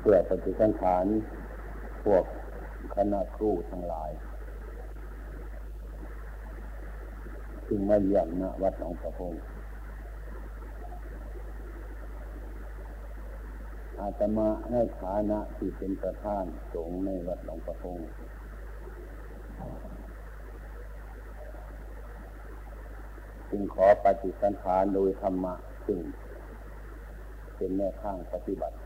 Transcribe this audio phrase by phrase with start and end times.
[0.00, 1.04] เพื่อปฏิสังขาร
[2.04, 2.24] พวก
[2.94, 4.10] คณะครูทั้งหลาย
[7.66, 9.32] ซึ่งมาเยี่ยมณวัดหนองประพง
[14.00, 17.98] อาตมาในฐานะที่เป็นประธานสงฆ์ในวัดหนองประพง
[23.50, 25.54] จึงขอปฏิสันฐานโดยธรรมะ
[25.86, 25.98] ซึ่ง
[27.56, 28.76] เป็นแนวทางปฏิบัติ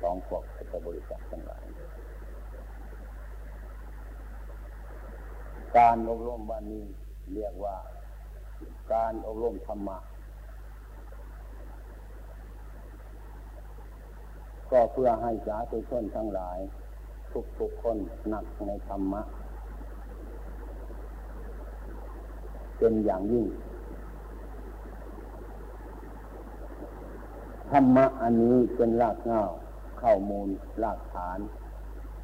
[0.00, 1.64] ของพวกพุทธบริษัททั้งหลาย
[5.78, 6.84] การอบรมวันนี้
[7.34, 7.76] เรียกว่า
[8.92, 9.98] การอบรมธรรมะ
[14.70, 16.58] ก็เพื่อให้สาธุชนทั้งหลาย
[17.58, 17.96] ทุกๆคน
[18.28, 19.22] หนักในธรรมะ
[22.78, 23.46] เป็นอย่างยิ่ง
[27.70, 29.42] ธรรมะอันนี้เป็นรากเหง้า
[30.02, 30.48] ข้อมูล
[30.82, 31.38] รากฐาน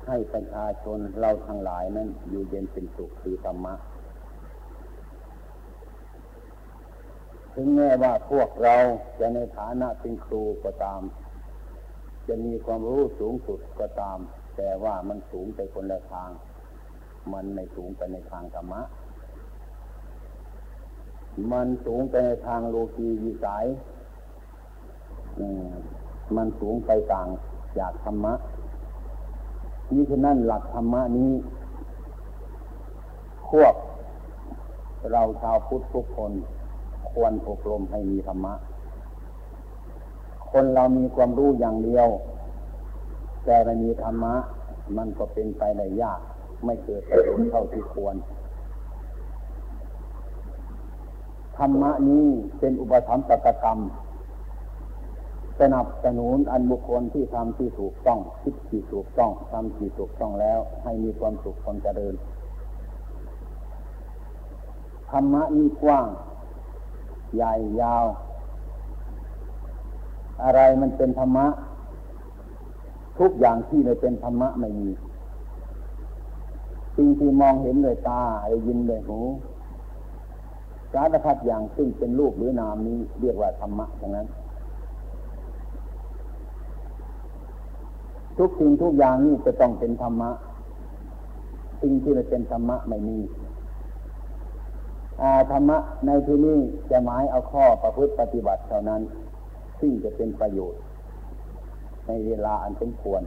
[0.06, 3.74] ให้ประชาชนเราทั้งหลายนั้นอยู่เย็นเป็นสุขคือธรรมะ
[7.54, 8.76] ถึงแม้ว่าพวกเรา
[9.18, 11.00] จะในฐานะเป็นครูก็ตาม
[12.28, 14.18] จะมีความรู้สูงสุดก็ตาม
[14.56, 16.30] แต่ว่ามันสูงไปคนละทาง
[17.32, 18.82] มันไม่สูงไปในทางธรรมะ
[21.52, 23.66] มันสูงไปในทางโลกีวิสัย
[26.36, 27.28] มันสูงไปต่าง
[27.78, 28.34] จากธรรมะ
[29.92, 31.32] นี่ฉะนั้นหลักธรรมะนี้
[33.48, 33.74] ควบ
[35.12, 36.32] เราชาวพุทธทุกคน
[37.10, 38.54] ควรอบรมให้มีธรรมะ
[40.50, 42.08] คนเรามีความรู้อย่างเดียว
[43.44, 44.34] แต่ไม่มีธรรมะ
[44.96, 46.20] มันก็เป็นไปได้ยาก
[46.64, 48.16] ไม่เกิดประโยชน์เท่าที่ควร
[51.58, 52.26] ธรรมะนี้
[52.58, 53.30] เป็นอุปธรรมป
[53.62, 53.78] กรรม
[55.60, 62.14] สนับสนุนอันบุคคลที่ทำที่ถูกต้องคิดที่ถูกต้องทำที่ถูกต้องแล้ว ให้มีความสุขความเจริญ
[65.10, 66.08] ธรรมะนี้กว้าง
[67.34, 68.06] ใหญ่ยาว
[70.42, 71.46] อะไรมันเป็นธรรมะ
[73.18, 74.90] ทุกอย่างที่ไม่เป็นธรรมะไม่มี
[76.96, 79.20] สิ่งที่มองเห็นเลยตาได้ยินเลยหู
[80.92, 84.26] สารพัดอย่างซึ่งเป็นรูปหรือนามนี้เรียกว่าธรรมะทั้งนั้น
[88.38, 90.30] ทุกสิ่งทุกอย่างนี่จะต้องเป็นธรรมะ
[91.82, 93.18] สิ่งที่ไม่เป็นธรรมะไม่มี
[95.50, 96.58] ธรรมะในที่นี้
[96.90, 99.02] จะหมายเอาข้อประพฤติปฏิบัติเท่านั้น
[99.80, 100.80] ซึ่งจะเป็นประโยชน์
[102.06, 103.22] ในเวลาอันสมควร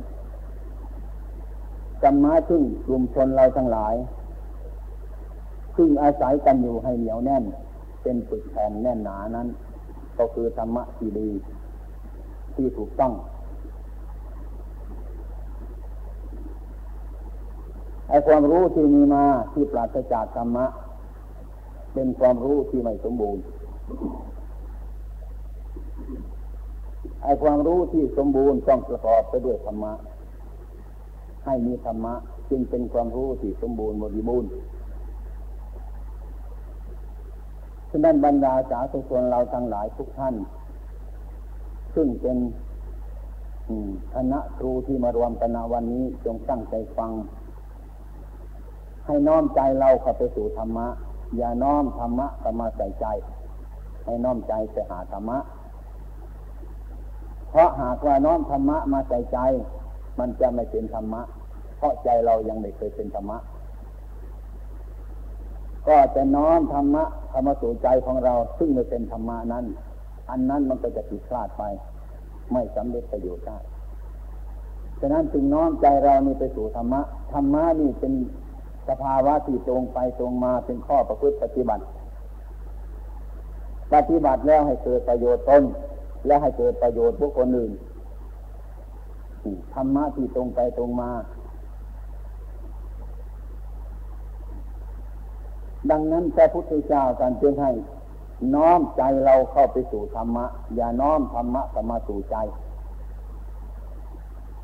[2.04, 3.96] กันมาซึ่งกลุ่มชนเราทั้งหลาย
[5.78, 7.44] ซึ่งอาศัยกันอยู่ให้เหนียวแน่น
[8.04, 9.48] เป็นปึกแผ่นแน่นหนานั้น
[10.20, 11.30] ก็คือธรรมะที่ดี
[12.56, 13.14] ที่ถูกต้อง
[18.10, 20.66] ไอ้ความรู้ที่มีมาที่ปราศจากธรรมะ
[21.94, 23.44] เป็นความรู้ที่ไม่สมบูรณ์
[27.24, 29.94] ไอ้ความรู้ที่สมบูรณ์ต้องประกอบไปด้วยธรรมะ
[31.46, 32.14] ให้มีธรรมะ
[32.50, 34.50] จึงเป็นความรู้ที่สมบูรณ์บริบูรณ์
[37.90, 40.36] ฉะนั้นบรรดาสาธุชนเราทั้งหลายทุกท่าน
[41.96, 42.38] ซึ่งเป็น
[44.14, 47.12] คณะครูที่มารวมกันวันนี้จงตั้งใจฟัง
[49.10, 50.88] ให้น้อมใจเราเข้าไปสู่ธรรมะ
[51.38, 53.06] อย่าน้อมธรรมะเข้ามาใส่ใจ
[54.06, 55.38] ให้น้อมใจไปหาธรรมะ
[57.50, 59.38] เพราะหากว่าน้อมธรรมะมาใส่ใจ
[60.20, 61.22] มันจะไม่เป็นธรรมะ
[61.78, 63.38] เพราะใจเรายังไม่เคยเป็นธรรมะ
[65.88, 69.66] ก็จะน้อมธรรมะเข้ามาสู่ใจของเราซึ่งไม่เป็นธรรมะนั้น
[70.30, 71.64] อันนั้นมันก็จะผิดพลาดไป
[72.52, 73.58] ไม่สำเร็จประโยชน์ได้
[75.00, 77.02] ฉะนั้นจึงน้อมใจเรานี่ไปสู่ธรรมะ
[77.34, 78.14] ธรรมะนี่เป็น
[78.90, 81.84] สภาวะที่ตรงไปตรงมาเป็นข้อประพฤติปฏิบัติ
[83.94, 85.64] ปฏิบัติแล้วให้เกิดประโยชน์ตน
[86.28, 87.72] และให้เกิดประโยชน์บุคคลอื่น
[89.74, 91.12] ธรรมะที่ตรงไปตรงมา
[95.92, 97.72] ดังนั้นพระพุทธเจ้าการเตือนให้
[98.56, 102.36] น้อมใจเราเข้าไปสู่ธรรมะ อย่าน้อมธรรมะเข้ามาสู่ใจ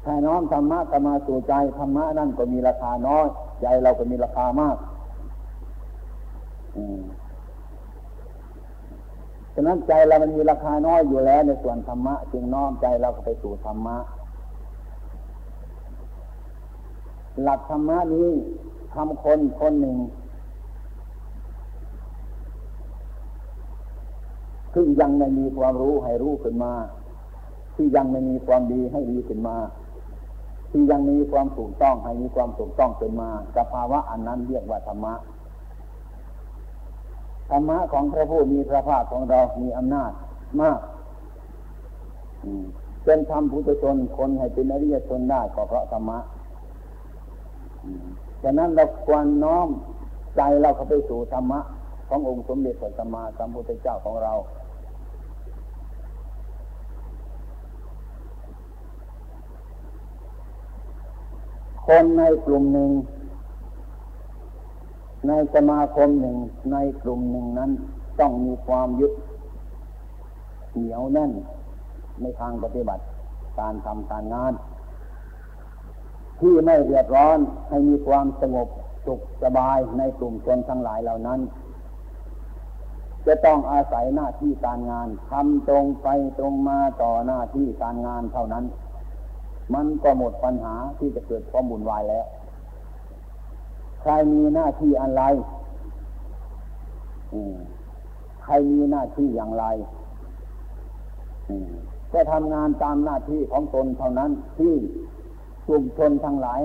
[0.03, 3.27] ถ้าน้อมธรรมะเข้ามาสู่ใจธรรมะนั่นก็มีราคาน้อย
[3.61, 4.77] ใจเราก็มีราคามาก
[9.53, 13.97] ฉะนั้นใจเรามันมีราคาน้อยอยู่แล้ว ในส่วนธรรมะ จึงน้อมใจเราก็ไปสู่ธรรมะ
[17.43, 18.29] หลักธรรมะนี้
[18.93, 19.97] ทำคนคนหนึ่ง
[24.73, 26.73] ที่ยังไม่มีความรู้ให้รู้ขึ้นมา
[27.75, 29.57] ที่ยังไม่มีความดีให้ดีขึ้นมา
[30.75, 35.13] ที่ยังมีความถูกต้องให้มีความถูกต้องเป็นมาสภาวะอันนั้นเรียกว่าธรรมะ
[37.49, 40.11] ธรรมะของพระผู้มีพระภาคของเรามีอำนาจ
[40.61, 40.79] มาก
[43.05, 46.19] เป็นธรรมพุทธชนคนให้เป็นอริยชนได้ก็เพราะธรรมะ
[48.43, 49.67] ฉะนั้นเราควรน้อม
[50.35, 51.59] ใจเราเข้าไปสู่ธรรมะ
[52.09, 54.33] ขององค์สมเด็จพระสัมมาสัมพุทธเจ้าของเรา
[61.85, 62.91] คนในกลุ่มหนึ่ง
[65.27, 66.37] ในสมาคมหนึ่ง
[66.71, 67.71] ในกลุ่มหนึ่งนั้น
[68.19, 69.13] ต้องมีความยึด
[70.73, 71.31] เหนียวแน่น
[72.21, 73.03] ในทางปฏิบัติ
[73.59, 74.53] การทำการงาน
[76.39, 77.39] ที่ไม่เดือดร้อน
[77.69, 78.67] ให้มีความสงบ
[79.05, 81.39] สุขสบายในกลุ่มชนทั้งหลายเหล่านั้น
[83.27, 86.07] จะต้องอาศัยหน้าที่การงานทำตรงไป
[86.39, 88.65] ตรงมาต่อหน้าที่การงานเท่านั้น
[89.73, 92.25] มันก็หมดปัญหาที่จะเกิดความบุญวายแล้ว
[94.01, 95.21] ใครมีหน้าที่อะไร
[98.43, 99.65] ใครมีหน้าที่อย่างไร
[102.13, 104.73] ก็ทำงานตามหน้าที่ของตนเท่านั้นที่
[105.67, 106.61] กลุ่มชนทั้งหลาย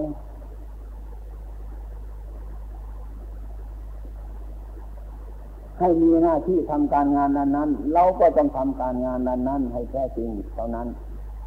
[5.78, 10.86] ให้มีหน้าที่ทำการงานนั้นนั้นเราก็ต้องทำการงานนั้นนั้นให้แท้จริงเท่านั้น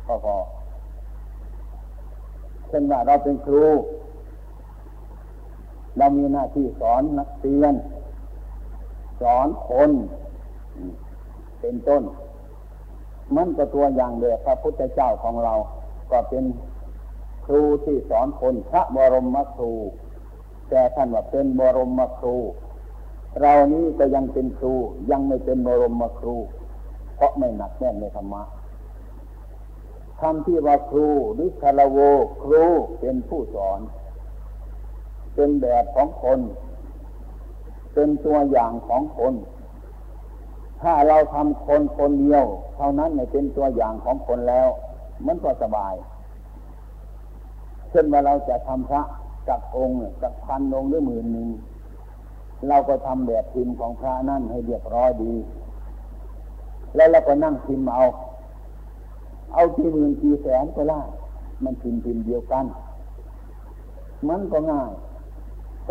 [0.08, 0.36] ก็พอ
[2.74, 3.66] เช่นว่าเราเป็นครู
[5.98, 7.74] เรามีหน้าที่สอนนักเรียน
[9.22, 9.92] สอนคน
[11.62, 12.04] เป็นต้น
[13.36, 15.54] มันก็ตัวอย่างเดียวพระพุทธเจ้าของเรา
[16.12, 16.44] ก็เป็น
[17.46, 19.74] ครูที่สอนคนพระบรมครู
[20.70, 22.38] แต่ท่านว่าเป็นบรมครู
[23.42, 24.74] เรานี้ก็ยังเป็นครู
[25.12, 26.36] ยังไม่เป็นบรมครู
[27.16, 28.44] เพราะไม่หนักแน่นในธรรมะ
[30.24, 31.98] คำที่ว่าครูหรือคารโว
[32.44, 32.64] ครู
[33.00, 33.80] เป็นผู้สอน
[35.36, 36.40] เป็นแบบของคน
[37.94, 39.34] เป็นตัวอย่างของคน
[40.81, 42.44] ถ้าเราทำคนคนเดียว
[42.75, 44.68] เท่านั้นไม่เป็นตัวอย่างของคนแล้ว
[45.25, 45.94] มันก็สบาย
[47.90, 49.04] เช่นว่าเราจะทำพระ
[49.48, 51.50] จักองค์จักพันองค์หรือหมื่นหนึ่ง
[52.70, 55.34] เราก็ทำแบบพิมพ์ของพระนั่นให้เรียบร้อยดี
[56.96, 58.04] แล้วเราก็นั่งพิมพ์เอา
[59.54, 61.02] เอากี่หมื่นกี่แสนก็ได้
[61.64, 62.66] มันพิมพ์พิมพ์เดียวกัน
[64.30, 64.92] มันก็ง่าย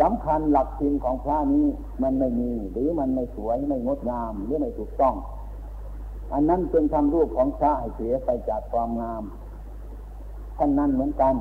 [0.01, 1.65] สำคัญหลักพิมพ์ของพระนี้
[2.03, 5.15] มันไม่มี หรือมันไม่สวยไม่งดงามหรือไม่ถูกต้อง
[6.33, 9.23] อันนั้นเป็นทำรูปของพระให้เสียไปจากความงาม
[10.57, 11.35] ท่านนั้นเหมือนกัน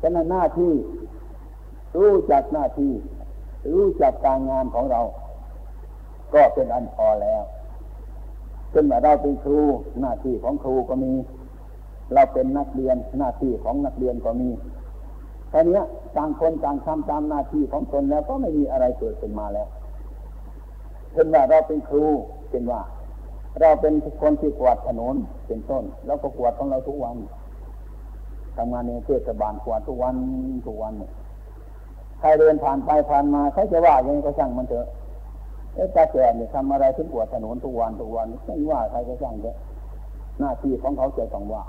[0.00, 0.72] ฉะนั้นหน้าที่
[1.98, 2.92] รู้จักหน้าที่
[3.72, 5.00] รู้จักการงานของเรา
[6.34, 7.42] ก็เป็นอันพอแล้ว
[8.70, 9.60] เช่นว่าเราเป็นครู
[10.00, 11.12] หน้าที่ของครูก็มี
[12.14, 14.48] เราเป็นนักเรียนหน้าที่ของนักเรียนก็มี
[15.52, 15.82] ตอนนี้
[16.16, 19.68] ต่างคนต่างทำตามหน้าที่ของตนแล้วก็ไม่มีอะไรเกิดขึ้นมาแล้ว
[21.12, 22.04] เช่นว่าเราเป็นครู
[22.48, 22.80] เช่นว่า
[23.60, 25.14] เราเป็นคนที่กวาดถนน
[25.46, 27.16] เป็นต้น แล้วก็กวาดของเราทุกวัน
[28.56, 30.14] ทำงานในเทศบาลกวาดทุกวัน
[30.66, 30.92] ทุกวัน
[32.20, 34.86] ใครเดินผ่านไปผ่านมาใครจะว่าย่างนี้ก็ช่างมันเถอะ
[35.78, 39.56] เอ๊ะตาแก่เนี่ยทำอะไรถึงกวดถนนทุกวันทุกวันไม่ว่าใครก็ช่างเถอะ
[40.40, 41.64] หน้าที่ของเขาจะต้องว่า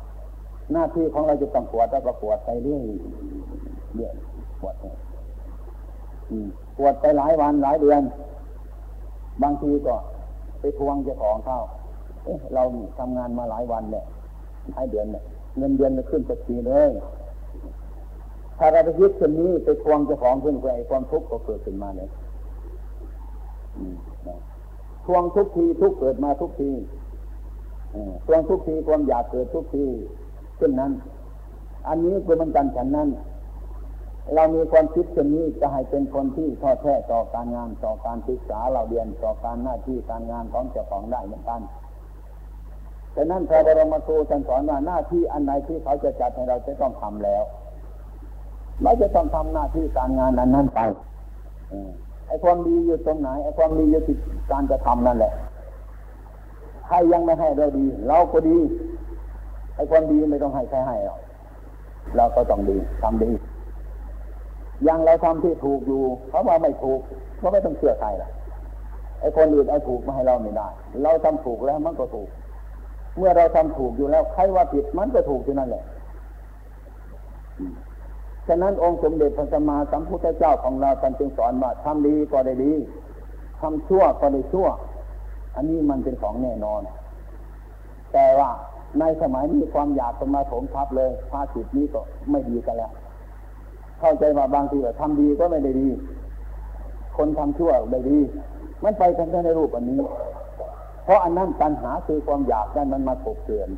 [0.74, 2.84] หน้าที่ของเราจะต้องปวดแล้วก็ปวดไปเรื่อย
[3.96, 4.14] เรื่อย
[4.62, 4.76] ปวด
[6.78, 8.02] ปวดไปหลายวันหลายเดือน
[9.44, 9.96] บางทีก็
[10.60, 11.60] ไปทวงเจ้าของเข้า
[12.26, 12.64] เอ๊ะเรา
[13.00, 14.06] ทำงานมาหลายวันเนี่ย
[14.72, 15.24] หลายเดือนเนี่ย
[15.58, 16.90] เงินเดือนจะขึ้นสักทีเลย
[18.58, 22.10] ถ้าเราไปยึดคนนี้ไปทวงเจ้าของขึ้นไปความทุกข์ก็เกิดขึ้นมาเลย
[25.06, 26.72] ทวงทุกทีทุกเกิดมาทุกที
[28.26, 29.86] ทวงทุกทีความอยากเกิดทุกที
[30.58, 30.92] เช่นนั้น
[31.88, 33.10] อันนี้คือมันกันฉันนั้น
[34.36, 41.62] เรามีความคิดเช่นนี้จะให้เป็นคนที่ทอดแท้ต่อการงานต่อการศึกษาเราเรียนต่อการหน้าที่การงานของเจ้าของได้เหมือนกัน
[43.14, 47.44] แต่นั้นพระบรมครูท่านสอนว่าหน้าที่อันไหนที่เขาจะจัดให้เราจะต้องทำแล้ว
[48.84, 50.80] เราจะต้องทำหน้าที่การงานนั้นนั้นไป
[52.30, 54.16] ไอ้ความดีอยู่ตรงไหนไอ้ความดีอยู่ที่
[54.52, 55.34] การจะทำนั่นแหละ
[56.88, 58.58] ใครยังไม่ให้เราดี เราก็ดี
[59.76, 61.20] ไอ้ความดีไม่ต้องให้ใครให้หรอก
[62.18, 63.32] เราก็ต้องดีทำดี
[64.88, 67.00] ยังเราทำที่ถูกอยู่เขาว่าไม่ถูก
[67.42, 68.30] ก็ไม่ต้องเชื่อใครล่ะ
[69.20, 70.68] ไอ้คนอื่นเอาถูกมาให้เราไม่ได้
[71.04, 72.30] เราทำถูกแล้วมันก็ถูก
[73.18, 75.84] เมื่อเราทำถูกอยู่แล้วใครว่าผิดมันก็ถูกที่นั่นแหละ
[78.50, 82.74] ฉะนั้นองค์สมเด็จพระสัมมาสัมพุทธเจ้าของเราท่านจึงสอนว่าทำดีก็ได้ดี
[83.62, 84.68] ทำชั่วก็ได้ชั่ว
[85.56, 86.82] อันนี้มันเป็นของแน่นอน
[88.14, 88.50] แต่ว่า
[89.00, 92.02] ในสมัยนี้ความอยากเป็นมาถมทับเลยภาสิตนี้ก็
[92.32, 92.92] ไม่ดีกันแล้ว
[94.00, 95.90] เข้าใจว่าบางทีว่าทำดีก็ไม่ได้ดี
[97.18, 98.20] คนทำชั่วได้ดี
[98.84, 100.00] มันไปกันในรูปอันนี้
[101.06, 103.70] เพราะอันนั้นปัญหาคือความอยากนั้นมันมาปกเตือน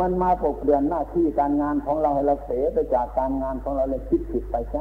[0.00, 4.80] มันมาปกเตือนหน้าที่การงานของเราให้เราเสียไปจากการงานของเราเลยคิดผิดไปซะ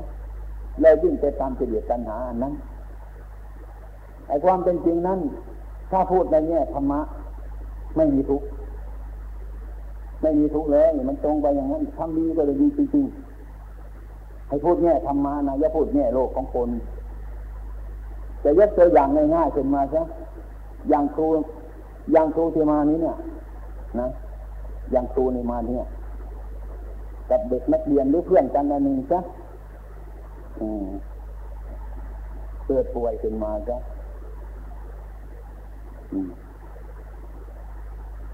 [0.81, 2.53] เลยยิ่งไปตามเสียดตัณหาอันนั้น
[4.27, 5.19] ไอ้ความเป็นจริงนั้น
[5.91, 6.99] ถ้าพูดในแง่ธรรมะ
[7.97, 8.47] ไม่มีทุกข์
[10.21, 16.69] ไม่มีทุกข์เลยมันตรงไปอย่างนั้นทำดีก็เลยดีจริงๆให้พูดแง่ธรรมะนะอย่าพูดแง่โลกของคน
[18.43, 20.01] จะยกตัวอย่างง่ายๆขึ้นมาซะ
[20.89, 21.27] อย่างครู
[22.11, 23.15] อย่างครูที่มานี้เนี่ย
[23.99, 24.07] นะ
[24.91, 25.83] อย่างครูในมาเนี่ย
[27.29, 29.19] กับเด็กนักเรียนหรือเพื่อนกันอันหนึ่งซะ
[32.65, 33.77] เกิดป่วยขึ้นมาซะ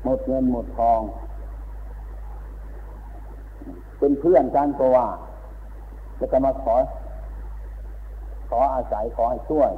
[0.04, 1.02] หมดเงินหมดทอง
[4.00, 5.08] เป็นเพื่อนกันก็ว่า
[6.20, 6.76] จะจะมาขอ
[8.50, 9.72] ขออาศัยขอให้ช่วย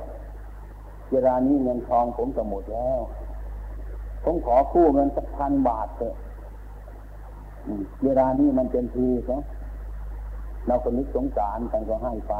[1.11, 2.99] เวลานี้เงินทองผมจะหมดแล้ว
[4.23, 6.15] ผมขอคู่เงินสักพันบาทเถอะ
[8.05, 9.43] เวลานี้มันเป็นทีเนาะ
[10.67, 12.33] เราคนนึกสงสารกันก็ให้ไป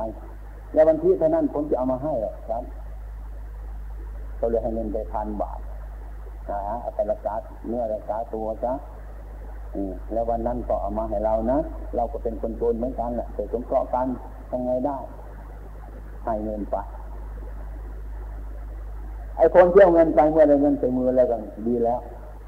[0.74, 2.14] แล้ววันที่เท่านั้นผมจะเอามาให้
[2.50, 2.64] ครับ
[4.38, 5.60] เขาเลยให้เงินไปพันบาท
[6.50, 7.34] นะเอาไปรักษา
[7.68, 8.74] เนื้อรักษาตัวจ้ะ
[10.14, 11.60] แล้ววันนั้นก็เอามาให้เรานะ
[11.96, 14.08] เราก็เป็นคนโจรเหมือนกันแหละแต่สงเคราะห์กัน
[14.52, 14.98] ยังไงได้
[16.24, 16.76] ให้เงินไป
[19.38, 22.00] ไอ้คนเที่ยวเงินไปเมื่อได้เงินใส่มือแล้วกันดีแล้ว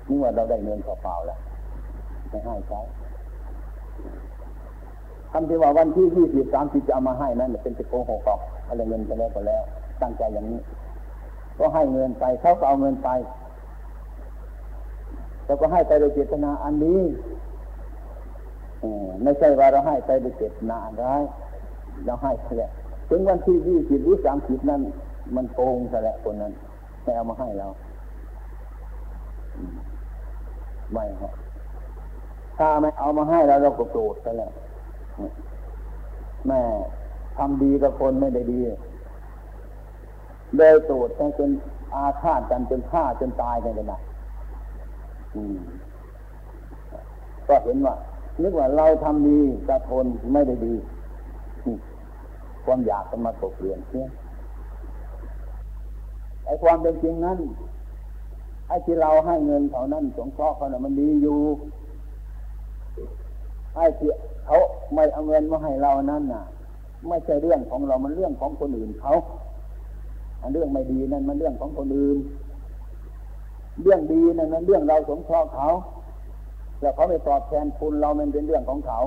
[0.09, 1.39] นี่ว่าเราได้เงินเปล่าๆแล้ว
[2.31, 2.81] ไม่ให้ใช้
[5.31, 9.63] คำที่ว่าวันที่ยี่สิบสามสิบจะเอามาให้นั้นเป็นจะโกหกหรอกอะไรเงินไปแล้วก็แล้ว
[10.01, 10.61] ตั้งใจอย่างนี้
[11.57, 13.09] ก็ให้เงินไปเขาก็เอาเงินไป
[15.45, 17.01] เราก็ให้ไปโดยเจตนาอันนี้
[19.23, 21.21] ไม่ใช่ว่าเราให้ไปโดยเจตนาร้าย
[22.05, 22.67] เราให้แค่
[23.09, 24.81] ถึงวันที่ยี่สิบหรือสามสิบนั้น
[25.35, 26.53] มันโกงซะแล้วคนนั้น
[27.03, 27.67] ไม่เอามาให้เรา
[30.93, 31.31] ไม่ฮะ
[32.61, 34.51] ถ้าไม่เอามาให้เราเราก็โกรธซะแล้ว
[36.47, 36.61] แม่
[37.37, 38.59] ทำดีกับคนไม่ได้ดี
[40.57, 41.49] เลยโกรธจน
[41.95, 43.99] อาฆาตกันจนฆ่าจนตายกันเลยนะ
[47.47, 47.95] ก็เห็นว่า
[48.41, 50.73] นึกว่าเราทำดีจะทนไม่ได้ดี
[52.65, 54.09] ความอยากจะมาตกเรียนเนี่ย
[56.45, 57.39] ไอ้ความเป็นจริงนั้น
[58.67, 61.39] ไอ้ที่เราให้เงินเขานั้นสงเคราะห์เขาน่ะมันดีอยู่
[63.75, 64.09] ไอ้ที่
[64.45, 64.57] เขา
[64.93, 66.43] ไม่เอาเงินมาให้เรานั้นน่ะ
[67.07, 69.13] ไม่ใช่เรื่องของเรา มันเรื่องของคนอื่นเขา
[70.41, 72.17] อันเรื่องไม่ดีนั่นมันเรื่องของคนอื่น
[73.81, 75.67] เรื่องดีนั่นนั้นเรื่องเราสงเคราะห์เขา
[76.81, 78.99] แล้วเขาไปตอบแทนคุณเรามันเป็นเรื่องของเขา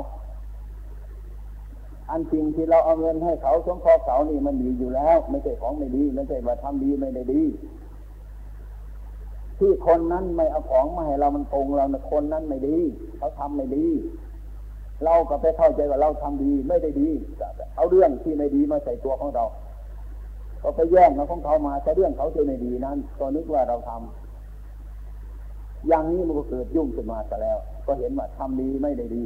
[2.11, 7.42] อันจริงที่เราเอาเงินให้เขาสงเคราะห์เขานี่มันดีอยู่แล้ว ไม่ใช่ของไม่ดี ไม่ใช่ว่าทำดีไม่ได้ดี
[9.59, 12.78] ที่คนนั้นไม่เอาของมาให้เรามันโกงเรานะคนนั้นไม่ดี
[13.16, 13.87] เขาทำไม่ดี
[15.05, 17.09] เราก็ไปเข้าใจว่าเราทำดีไม่ได้ดี
[17.77, 19.45] เอาเรื่องที่ไม่ดีมาใส่ตัวของเรา
[20.63, 29.25] ก็ไปแย่งเอาของเขามาแต่เรื่องเขาที่ไม่ดีนั้นก็นึกว่าเราทำอย่างนี้มันก็เกิดยุ่งขึ้นมาซะแล้ว ก็เห็นว่าทำดีไม่ได้ดี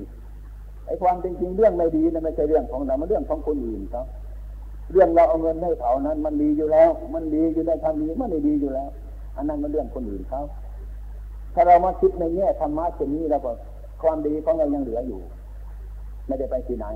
[0.87, 4.03] ไอ้ความจริงเรื่องไม่ดีนะไม่ใช่เรื่องของเรา มันเรื่องของคนอื่นเขา
[4.93, 8.89] เรื่องเราเอาเงินให้เขานั้น มันดีอยู่แล้ว มันดีอยู่ในทำดีมันไม่ดีอยู่แล้ว
[9.37, 10.43] อันนั้นมันเรื่องคนอื่นเขา
[11.55, 13.53] ถ้าเรามาคิดในแง่ธรรมะเช่นนี้เราก็
[14.03, 15.21] ความดีของเรายังเหลืออยู่
[16.28, 16.87] ไม่ได้ไปที่ไหน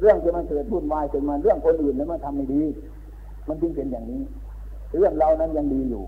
[0.00, 2.62] เรื่องที่มันเกิดวุ่นวายขึ้นมาเรื่องคนอื่นนั้นมันทำไม่ดี
[3.48, 4.22] มันจึงเป็นอย่างนี้
[4.98, 6.04] เรื่องเรานั้นยังดีอยู่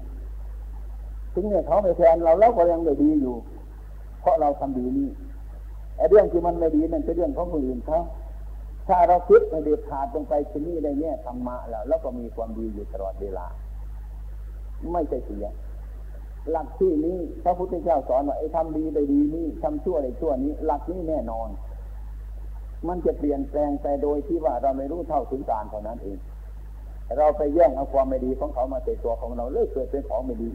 [1.34, 3.36] ถึงเนี่ยเขาไม่แทนเราเราก็ยังไม่ดีอยู่
[4.20, 5.08] เพราะเราทำดีนี่
[5.96, 7.98] ไอ้เรื่องที่มันไม่ดีนั่นเป็นเรื่องของคนอื่นเขา
[8.88, 13.46] ถ้าเราคิดในเด็ดขาดลงไปที่นี่ในเนี่ยธรรมะแล้วแล้วก็มีความดีอยู่ตลอดเวลา
[14.92, 15.46] ไม่ใช่เสีย
[16.50, 21.48] หลักที่นี้พระพุทธเจ้าสอนว่าไอ้ทำดีได้ดีนี่ทำชั่วได้ชั่วนี้ หลักนี้แน่นอน
[22.86, 26.18] มันจะเปลี่ยนแปลงไปโดยที่ว่าเราไม่รู้เท่าถึงการเท่านั้นเอง
[27.16, 30.50] เราไปแย่งเอาความไม่ดีของเขามาใส่ตัวของเราเลยเกิดเป็นของไม่ดี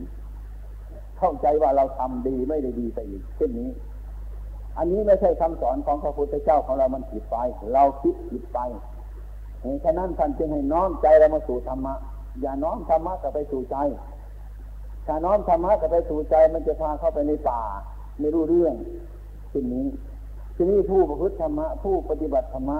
[1.18, 3.70] เข้าใจว่าเราทำดีไม่ได้ดีไปอีกเช่นนี้
[4.78, 7.38] อันนี้ไม่ใช่คำสอนของพระพุทธเจ้าของเรามันผิดไป
[7.74, 8.60] เราคิดผิดไป
[9.84, 11.96] ฉะนั้นท่านจึงให้น้อมใจเรามาสู่ธรรมะ
[12.42, 13.78] อย่าน้อมธรรมะกับไปสู่ใจ
[15.08, 17.62] ถ้าน้อมธรรมะกับไปสู่ใจมันจะพาเข้าไปในป่า
[18.20, 18.76] ไม่รู้เรื่อง
[19.52, 19.86] ทีนี้
[20.56, 22.80] ทีนี้ผู้ประพฤติธรรมะผู้ปฏิบัติธรรมะ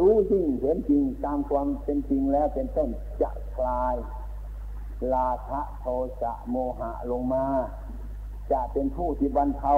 [0.00, 2.88] รู้จริงเห็นจริงตามความเป็นจริงแล้วเป็นต้น
[3.22, 3.94] จะคลาย
[5.14, 5.86] ราคะโท
[6.20, 7.44] สะโมหะลงมา
[8.52, 9.74] จะเป็นผู้ที่บรรเทา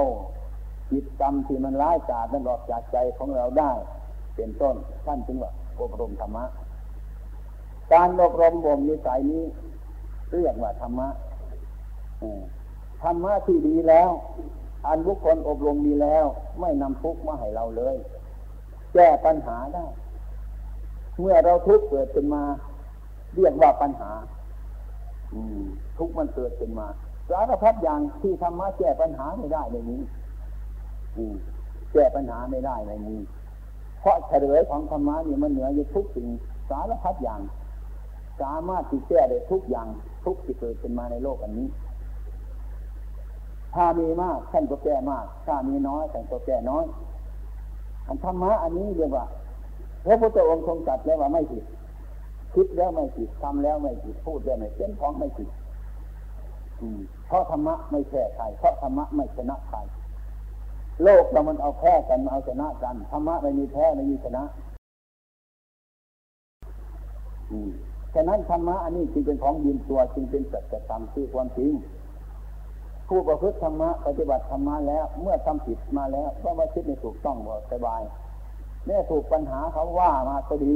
[0.91, 3.71] จิตกรรมที่มันร้ายกาจนั้นออกจากใจของเราได้
[4.35, 6.45] เป็นต้นท่านจึงว่าอบรมธรรมะ
[7.93, 9.43] การอบรมบ่มนิสัยนี้
[10.31, 11.07] เรียกว่าธรรมะ
[13.03, 14.09] ธรรมะที่ดีแล้ว
[14.87, 16.25] อันบุคคลอบรมดีแล้ว
[16.59, 17.95] ไม่นำทุกข์มาให้เราเลย
[18.93, 19.85] แก้ปัญหาได้
[21.19, 22.43] เมื่อเราทุกข์เกิดขึ้นมา
[23.35, 24.11] เรียกว่าปัญหา
[25.33, 25.63] อืม
[25.97, 26.87] ทุกข์มันเกิดขึ้นมา
[27.29, 30.01] สารพัดอย่างที่ธรรมะแก้ปัญหาไม่ได้ในนี้
[31.93, 33.19] แก้ปัญหาไม่ได้ในนี้
[34.01, 36.27] เพราะเฉลยของธรรมะนี่มันเหนืออยู่ทุกสิ่ง
[36.69, 37.41] สารพัดอย่าง
[38.41, 39.87] สามารถที่แก้ได้ทุกอย่าง
[40.25, 41.67] ทุกที่เกิดขึ้นมาในโลกอันนี้
[43.73, 46.85] ถ้ามีมากท่านก็แก้มาก ถ้ามีน้อยท่านก็แก้น้อย
[48.07, 49.25] อันธรรมะอันนี้เรียกว่า
[50.05, 51.63] พระพุทธองค์ทรงจัดแล้วว่าไม่ผิด
[52.55, 55.49] คิดแล้วไม่ผิดทำแล้วไม่ผิดพูดแล้วไม่เขียนของไม่ผิด
[57.27, 59.77] เพราะธรรมะไม่แพ้ใครเพราะธรรมะไม่ชนะใคร
[61.03, 64.43] โลกเรามันเอาแพ้กันเอาชนะกันธรรมะไม่มีแพ้ไม่มีชนะ
[68.13, 71.73] ฉะนั้นธรรมะอันนี้จึงเป็นของยืนตัวจึงเป็นสัจธรรมคือความจริง
[73.15, 78.01] ผู้ประพฤติธรรมะปฏิบัติธรรมะแล้ว เมื่อทำผิดมาแล้วก็มาคิดในถูกต้องบ่สบาย
[78.85, 80.73] แม่ถูกปัญหาเขาว่ามาก็ดี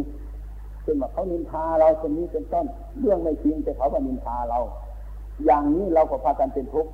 [0.83, 2.65] เป็นว่าเขานินทาเราคนนี้เป็นต้น
[2.99, 4.59] เรื่องไม่จริงแต่เขาว่านินทาเรา
[5.45, 6.91] อย่างนี้เราก็พากันเป็นทุกข์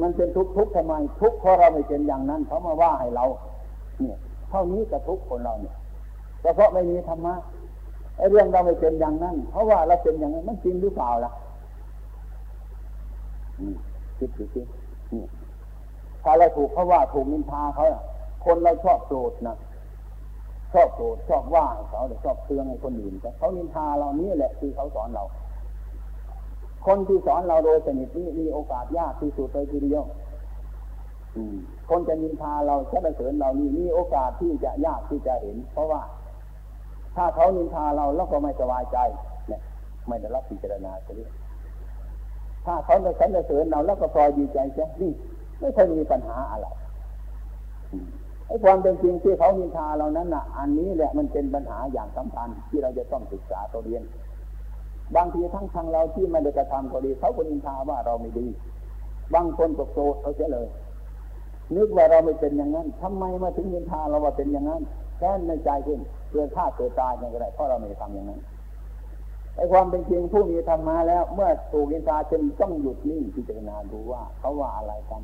[0.00, 3.24] มันเป็นทุกข์ทุกข์ทำไมทุกข์เพราะเราไม่เป็นอย่างนั้นเขามาว่าให้เรา
[4.00, 4.18] เนี่ย
[4.50, 5.74] เท่านี้กับทุกข์คนเราเนี่ย
[6.54, 7.34] เพราะไม่มีธรรมะ
[8.16, 11.32] ไอ้เรื่องเราไม่เป็นอย่างนั้น เพราะว่าเราเป็นอย่างนั้นมันจริงหรือเปล่าล่ะ
[14.18, 14.62] คิดดูสิ
[16.22, 17.86] ถ้าเราถูกเขาว่าถูกนินทาเขา
[18.44, 19.56] คนเราชอบโกรธนะ
[20.72, 25.24] ชอบโกรธชอบว่าเขาหรือชอบเตืองให้คนอื่นแต่เขานินทาเรานี่แหละคือเขาสอนเรา
[26.86, 30.02] คนที่สอนเราโดยสนิทนี้มีโอกาสยากที่สุดเลยทีเดียว
[31.90, 36.02] คนจะนินทาเราจะไปเสริญเรานี่มีโอกาสที่จะยากที่จะเห็น เพราะว่า
[37.16, 38.98] ถ้าเขานินทาเราแล้วก็ไม่สบายใจ
[39.48, 39.60] เนี่ย
[40.08, 41.30] ไม่ได้รับพิจารณาเลย
[42.66, 45.12] ถ้าเขาจะสรรเสริญเราแล้วก็พลอยดีใจใช่นี่
[45.60, 46.66] ไม่เคยมีปัญหาอะไร
[48.46, 54.02] ไอ้ความเป็นจริงที่เขานินทาเรานั้นน่ะ อันนี้แหละมันเป็นปัญหาอย่างสำคัญที่เราจะต้องศึกษาตัวเรียน
[55.16, 58.46] บางทีทั้งทางเราที่ไม่ได้กระทำก็ดีเขาก็นินทาว่าเราไม่ดี
[59.34, 60.68] บางคนก็โกรธเขาเสียเลย
[61.76, 64.82] นึกว่าเราไม่เป็นอย่างนั้นทำไมมาถึงนินทาเราว่าเป็นอย่างนั้น
[65.18, 68.40] แค่ในใจขึ้นเกิดฆ่าเกิดตายอย่างไรเพราะเราไม่ทำอย่างนั้น
[69.58, 75.22] ไอ้ความเป็นจริงผู้มีธรรมาแล้ว เมื่อถูกนินทาจึงต้องหยุดนิ่งพิจารณาดูว่าเขาว่าอะไรกัน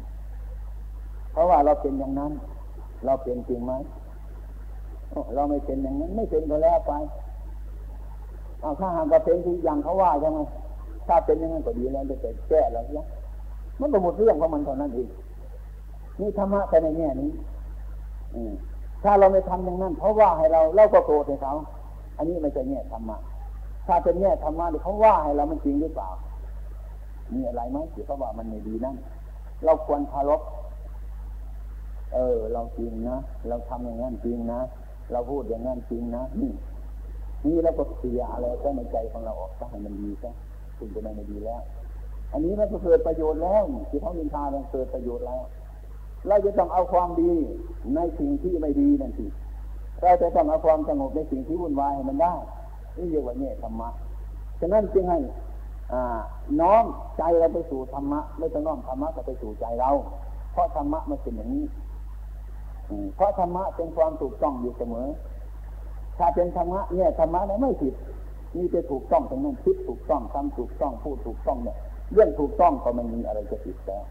[1.33, 2.33] เพราะว่าเราเป็นอย่างนั้น
[3.05, 3.73] เราเป็นจริงไหม
[5.35, 6.92] เราไม่เป็นอย่างนั้น ไม่เป็นก็แล้วไป
[8.61, 10.38] เอาถ้าหากว่าเป็นที่อย่างเขาว่าใช่ไหม
[11.09, 13.07] ถ้าเป็นอย่างนั้นก็ดีแล้วจะแก้แล้วเนี่ย
[13.81, 15.09] มันก็หมดเรื่องของมันเท่านั้นเอง
[16.20, 17.31] นี่ธรรมะไปในแง่นี้
[19.03, 21.55] ถ้าเราไม่ทำอย่างนั้น เพราะว่าให้เราเราก็โกรธให้เขา
[22.16, 23.18] อันนี้ไม่ใช่แง่ธรรมะ
[23.87, 26.11] ถ้าเป็นแง่ธรรมะที่เขาว่าให้เรามันจริงหรือเปล่า
[27.33, 28.97] มีอะไรไหมที่เขาว่ามันไม่ดีนั่น
[29.64, 30.40] เราควรคารพ
[32.14, 33.18] เออ เราจริงนะ
[33.49, 34.61] เราทำอย่างนั้นจริงนะ
[35.12, 36.53] เราพูดอย่างนั้นจริงนะ นี่
[37.47, 40.31] นี่เราก็เสียอะไรก็ในใจของเราออกซะให้มันดีซะ
[40.79, 41.62] คุณจะไม่ดีแล้ว
[42.33, 45.42] อันนี้มันก็เกิดประโยชน์แล้วที่เขาดินทามันเกิดประโยชน์แล้ว
[46.29, 47.33] เราจะต้องเอาความดี
[47.94, 49.27] ในสิ่งที่ไม่ดีนั่นสิ
[50.03, 52.35] เราจะต้องเอาความสงบในสิ่งที่วุ่นวายให้มันได้
[52.96, 53.88] นี่เรียกว่าเนี่ยธรรมะ
[54.61, 55.18] ฉะนั้นจึงให้
[56.61, 56.85] น้อม
[57.18, 59.90] ใจเราไปสู่ธรรมะ ไม่ต้องน้อมธรรมะก็ไปสู่ใจเรา
[60.52, 61.64] เพราะธรรมะมันเป็นอย่างนี้
[63.16, 65.09] เพราะธรรมะเป็นความถูกต้องอยู่เสมอ
[66.18, 67.94] ถ้าเป็นธรรมะเนี่ยธรรมะเนี่ยไม่ผิด
[68.57, 71.76] นี่จะถูกต้องตรงนั้นคิดถูกต้องทำถูกต้องพูดถูกต้องเนี่ย
[72.12, 74.04] เรื่องถูกต้องก็ไม่มีอะไรจะผิดแล้ว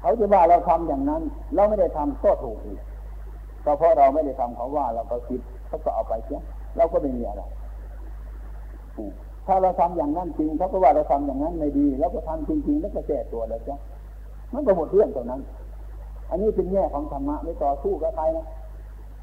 [0.00, 1.22] เขาจะว่าเราทำอย่างนั้น
[1.54, 2.80] เราไม่ได้ทำก็ถูกอีก
[3.62, 6.40] เพราะเราไม่ได้ทำเขาว่าเราก็คิดเขาก็เอาไปเสีย
[6.76, 7.42] เราก็ไม่มีอะไร
[9.46, 13.76] ถ้าเราทำอย่างนั้นจริงเขาก็ว่าเราทำอย่างนั้นไม่ดีแล้วก็ทำจริงๆแล้วก็แก้ตัวเลยจ้ะ
[14.52, 15.40] มันก็หมดเรื่องตรงนั้น
[16.30, 18.46] อันนี้เป็นแง่ของธรรมะไม่ต่อสู้กับใครนะ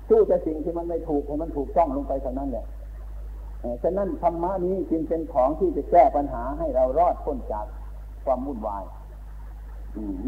[0.09, 2.65] สู้แต่สิ่งที่มันไม่ถูกให้มันถูกต้องลงไปเท่านั้นแหละ
[3.83, 7.65] ฉะนั้นธรรมะนี้จึงเป็นของที่จะแก้ปัญหาให้เรารอดพ้นจาก
[8.25, 8.83] ความวุ่นวาย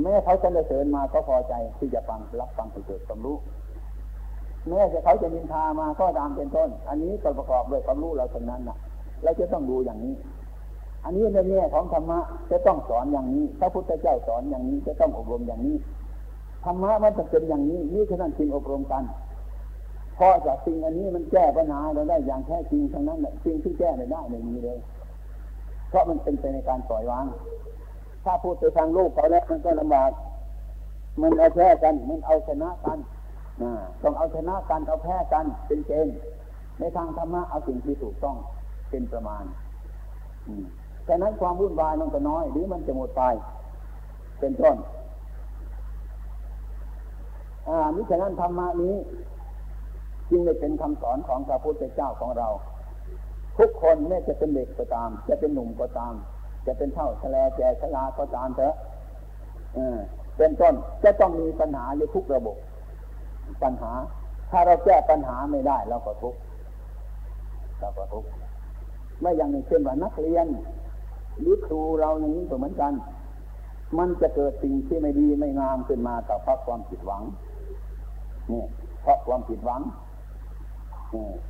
[0.01, 3.38] แม้เขาจะเสริญมาก็พอใจที่จะฟังรับฟังให้เกิดความรู้
[4.69, 8.77] แม้จะเขาจะนินทามาก็ตามเป็นต้น อันนี้ก็ประกอบด้วยความรู้เราทั้งนั้นน่ะ
[9.23, 10.15] เราจะต้องดูอย่างนี้
[11.04, 12.19] อันนี้ในแง่ของธรรมะ
[12.51, 15.75] จะต้องสอนอย่างนี้พระพุทธเจ้าสอนอย่างนี้จะต้องอบรมอย่างนี้
[16.65, 19.04] ธรรมะมันจะเป็นอย่างนี้นี่คือนั่นจริงอบรมกัน
[20.15, 24.78] เพราะจากสิ่งอันนี้มันแก้ปัญหาเราได้อย่างแท้จริงทั้งนั้นแหละสิ่งที่แก้ไม่ได้ไม่มีเลย
[25.89, 27.25] เพราะมันเป็นไปในการปล่อยวาง
[28.23, 30.12] ถ้าพูดไปทางลูกเขาแล้วมันก็ลำบาก
[31.21, 32.99] มันเอาแพ้กัน มันเอาชนะกัน
[34.01, 36.15] ต้องเอาชนะกันเอาแพ้กันเป็นเกณฑ์
[36.80, 38.36] ในทางธรรมะเอาสิ่งที่ถูกต้อง
[38.95, 39.43] เป็นประมาณ
[41.05, 43.21] แต่นั้นความวุ่นวายมันก็น้อย หรือมันจะหมดไป
[44.39, 44.75] เป็นต้น
[47.67, 48.95] อ่ามิฉะนั้นธรรมะนี้
[50.29, 52.47] จึงได้เป็นคำสอนของพระพุทธเจ้าของเรา
[53.58, 56.13] ทุกคนแม้จะเป็นเด็กก็ตาม จะเป็นหนุ่มก็ตาม
[56.65, 58.75] จะเป็นเท่าแฉลแก่ชราก็ตามเถอะ
[60.38, 62.58] เป็นต้นจะต้องมีปัญหาในทุกระบบ
[63.63, 63.93] ปัญหา
[64.51, 66.39] ถ้าเราแก้ปัญหาไม่ได้เราก็ทุกข์
[67.79, 68.29] เราก็ทุกข์
[69.21, 70.47] ไม่อย่างเช่นว่านักเรียน
[71.39, 72.93] หรือครูเราอย่างนี้ก็เหมือนกัน
[73.97, 77.23] มันจะเกิดสิ่งที่ไม่ดีไม่งามขึ้นมาต่อเพราะความผิดหวัง
[78.49, 78.67] เนี่ย
[79.01, 79.82] เพราะความผิดหวัง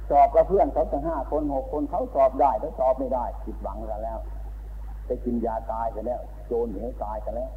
[0.09, 4.19] สอบกับเพื่อนเขาตั้งห้าคนหกคนเขาสอบได้ถ้าสอบไม่ได้ ผิดหวังกันแล้ว
[5.05, 7.51] ไปกินยาตายกันแล้ว โจรเหวตายกันแล้ว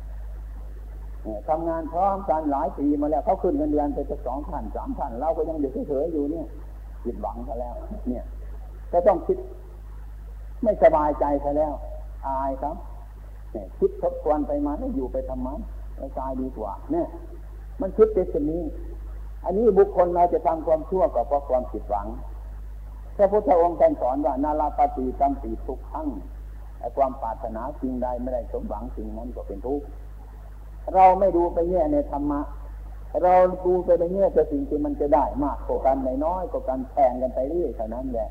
[1.49, 6.47] ทำงานพร้อมกันหลายปีมาแล้วเขาขึ้นเงินเดือนไปจะสองพันสามพันเราก็ยังอยู่เฉยๆอยู่เนี่ย
[7.05, 7.75] ผิดหวังกันแล้ว
[8.09, 8.25] เนี่ย
[8.93, 9.37] ก็ต้องคิด
[10.63, 11.75] ไม่สบายใจซะแล้ว
[12.27, 12.77] อายครับ
[13.79, 15.49] คิดทบทวนไปมาแล้วอยู่ไปทำไม
[15.97, 17.09] แล้วตายดีกว่า เนี่ย
[17.81, 18.63] มันคิดเป็นสิ่งนี้
[19.45, 22.07] อันนี้บุคคลเราจะทำความชั่วก็เพราะความผิดหวัง
[23.17, 26.09] พระพุทธองค์ท่านสอนว่านาลาปฏิกัมปีทุกขั้ง
[26.79, 29.87] ไอ้ความปรารถนาสิ่งใดไม่ได้สมหวังสิ่งนั้นก็เป็นทุกข์
[30.95, 32.41] เราไม่ดูไปแง่ในธรรมะ
[33.23, 33.35] เรา
[33.67, 38.29] ดูไปในแง่แต่สิ่งที่มันจะได้มากกว่ากันน้อยกว่ากันแข่งกันไปเรื่อยเท่านั้นแหละ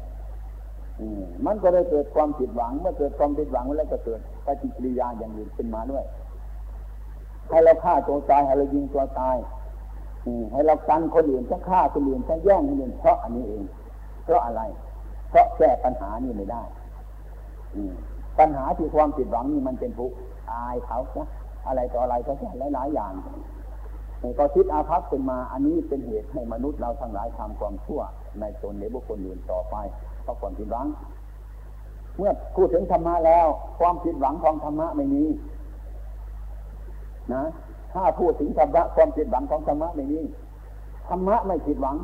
[1.46, 6.04] มันก็ได้เกิดความผิดหวัง เมื่อเกิดความผิดหวังแล้วก็เกิดปฏิกิริยาอย่างอื่นขึ้นมาด้วย
[7.50, 9.38] ให้เราฆ่าตัวตายให้เรายิงตัวตาย
[10.52, 13.64] ให้เรากันคนอื่นจะฆ่าคนอื่นจะแย่งคนอื่นเพราะอันนี้เอง
[14.24, 14.62] เพราะอะไร
[15.30, 16.64] เพราะแก้ปัญหานี่ไม่ได้
[18.40, 20.16] ปัญหาที่ความผิดหวังนี่มันเป็นทุกข์
[20.52, 21.28] อายเขานะ
[21.68, 23.14] อะไรต่ออะไรก็แค่หลายๆอย่าง
[24.40, 28.02] ก็คิดอาภัพขึ้นมา อันนี้เป็นเหตุให้มนุษย์เราทั้งหลายทำความชั่ว
[28.40, 29.76] ในตนในบุคคลอื่นต่อไป
[30.28, 30.88] เพราะความผิดหวัง
[32.18, 33.48] เมื่อพูดถึงธรรมะแล้ว
[33.80, 35.24] ความผิดหวังของธรรมะไม่มี
[37.34, 37.44] นะ
[37.94, 40.20] ถ้าพูดถึงธรรมะความผิดหวังของธรรมะไม่มี
[41.10, 41.96] ธรรมะไม่ผิดหวัง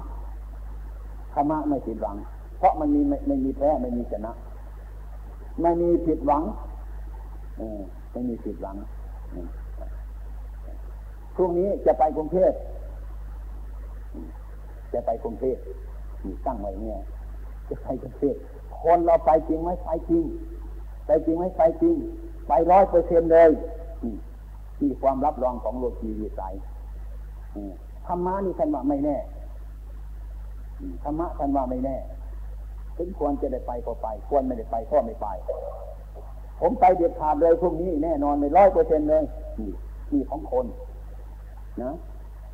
[1.34, 2.16] ธรรมะไม่ผิดหวัง
[2.58, 4.32] เพราะมันมีไม่ไม่มีแพ้ไม่มีชนะ
[5.62, 6.44] ไม่มีผิดหวัง
[7.60, 7.62] อ
[8.12, 8.76] ไม่มีผิดหวัง
[11.36, 12.54] พรุ่งนี้จะไปกรุงเทพ
[14.94, 15.58] จะไปกรุงเทพ
[16.46, 17.00] ตั้งไว้เนี่ย
[17.74, 18.36] จะไปกรุงเทพ
[18.84, 20.24] คนเราไปจริงไหมไปจริง
[21.06, 21.96] ไปจริงไหมไปจริง
[22.48, 23.50] ไปร้อยเปอร์เซ็นเลย
[24.78, 26.54] ที่ความรับรองของโลกีวิสัย
[28.08, 29.18] ธรรมะนี่ท่านว่าไม่แน่
[31.04, 31.98] ธรรมะท่านว่าไม่แน่
[32.98, 35.28] ถึงควรจะได้ไปก็ไป ควรไม่ได้ไปก็ไม่ไป
[36.60, 39.24] ผมไปเด็ดขาดเลยพวกนี้แน่นอนไม่ร้อยเปอร์เซ็นเลย
[40.12, 40.66] นี่ของคน
[41.82, 41.92] นะ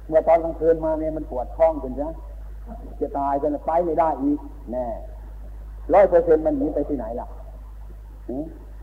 [0.08, 2.10] เมื่อตอนกลางคืนมาเนี่ยมันปวดท้องจนจ้ะ
[3.00, 4.40] จะตายจะไปไม่ได้อีก
[4.72, 4.88] แน่
[5.94, 7.28] ร้อยเปอร์เซ็นมันหนีไปที่ไหนล่ะ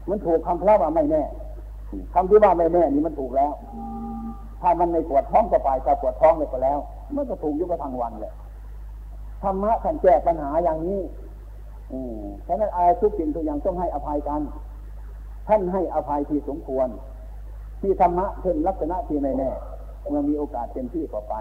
[0.09, 1.23] มันถูกคำพระว่าไม่แน่
[2.15, 3.53] คำที่ว่าไม่แน่นี่มันถูกแล้ว
[4.61, 6.79] ถ้ามันในปวดท้องก็ไปถ้าปวดท้องเลยก็แล้ว
[7.15, 8.33] มันก็ถูกยุบทางวันเลย
[9.43, 11.01] ธรรมะท่านแก้ปัญหาอย่างนี้
[11.93, 14.41] อืมฉะนั้นอะไรทุกสิ่งทุกอย่างต้องให้อภัยกัน
[15.49, 16.89] ท่านให้อภัยที่สมควร
[17.81, 19.51] ที่ธรรมะเช่นลักษณะที่ไม่แน่
[20.09, 21.35] เมื่อมีโอกาสเต็มที่ก็ไป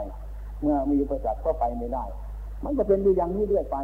[0.62, 2.06] เมื่อมีอุปสรรคก็ไปไม่ได้
[2.66, 3.78] มันก็เป็นอยู่อย่างนี้เรื่อยไป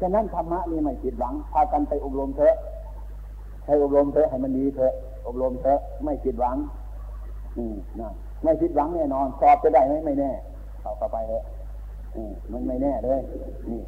[0.00, 2.54] ฉะนั้นธรรมะนี่ไม่ผิดหวัง พากันไปอบรมเถอะ
[3.66, 4.92] ให้อบรมเถอะให้มันดีเถอะ
[5.26, 6.56] อบรมเถอะไม่ผิดหวัง
[7.56, 8.08] อืมนะ
[8.42, 10.30] ไม่ผิดหวังแน่นอน สอบจะได้ไหมไม่แน่
[10.82, 11.44] เอาเข้าไปเถอะ
[12.16, 13.20] อืมมันไม่แน่เลย
[13.70, 13.82] นี่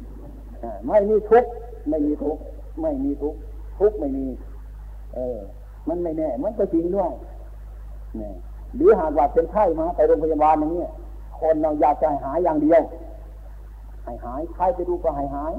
[0.63, 1.45] อ่าไม่มีทุก
[1.89, 2.37] ไม่มีทุก
[2.81, 3.35] ไม่มีทุก
[3.79, 4.25] ทุกไม่มี
[5.15, 5.37] เออ
[5.87, 7.11] มันไม่แน่ มันก็จริงด้วย
[8.19, 8.31] นี่
[8.75, 10.85] หรือหากว่าเป็นไข้มาไปโรงพยาบาลอย่างนี้
[11.39, 12.81] คนเราอยากจะหายอย่างเดียว
[14.05, 15.53] หายหายใครไปดูก็หายหาย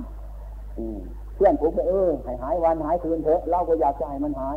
[1.34, 4.56] เพื่อนผมไปเออหายหายวันหายคืนเถอะเราก็อยากจะให้มันหาย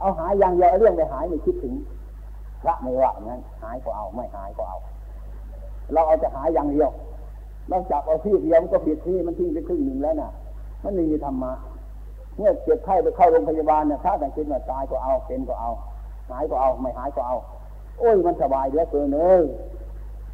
[0.00, 1.74] เอาหายอย่างเดียวเรื่องไปหายไม่คิดถึง
[2.62, 4.78] พระไม่ว่างั้นหายก็เอาไม่หายก็เอา
[5.92, 6.90] เราเอาจะหายอย่างเดียว
[7.68, 10.30] เราจับเอาที่เดียวมันก็ผิดที่มันทิ้งไปครึ่งหนึ่งแล้วน่ะ
[10.82, 11.52] มันไม่มีธรรมะ
[12.36, 15.70] เมื่อเจ็บไข้ไปเข้าโรงพยาบาลเนี่ยถ้าแต่คิดว่าตายก็เอาเป็นก็เอา
[16.30, 17.36] หายก็เอาไม่หายก็เอา
[17.98, 19.42] โอ้ยมันสบายเยอเกินเลย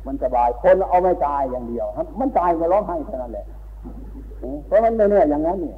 [0.07, 3.47] มันสบาย คนเอาไม่ตายอย่างเดียวครับมันตายมาร้องไห้เท่านั้นแหละ
[4.67, 5.77] เพราะมันไม่เนี่ยอย่างนั้นเนี่ย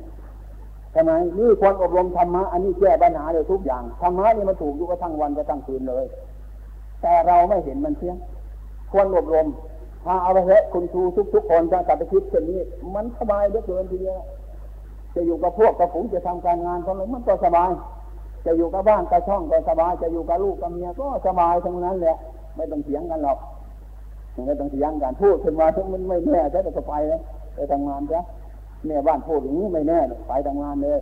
[0.94, 6.04] ทำไมนี่ควรอบรมธรรมะอันนี้แก้ปัญหาเลยทุกอย่างธรรมะนี่มันถูกอยู่กระทั่งวันกระทั่งคืนเลย
[7.02, 8.16] แต่เราไม่เห็นมันเพียง
[8.92, 9.46] ควรอบรม
[10.04, 12.60] ถ้าเอาไปเถอะคุณครูทุกทุกคนจะกลับไปคิดเช่นนี้
[12.94, 14.18] มันสบายเหลือเกินทีเดียว
[15.14, 17.70] จะอยู่กับพวกกับฝูงจะทำการงานของเรามันก็สบาย
[18.46, 22.16] จะอยู่กับบ้านกับช่องก็สบาย จะอยู่กับลูกกับเมียก็สบายทั้งนั้นแหละ
[22.56, 23.38] ไม่ต้องเถียงกันหรอก
[24.46, 27.20] ไม่ต้องเถียงกันพูดขึ้นมาถึงมันไม่แน่จะจะไปแล้ว
[27.54, 28.20] ไปทำงานจ้ะ
[28.86, 30.98] แม่บ้านพูดอย่างนี้ไม่แน่ไปทำงานเลย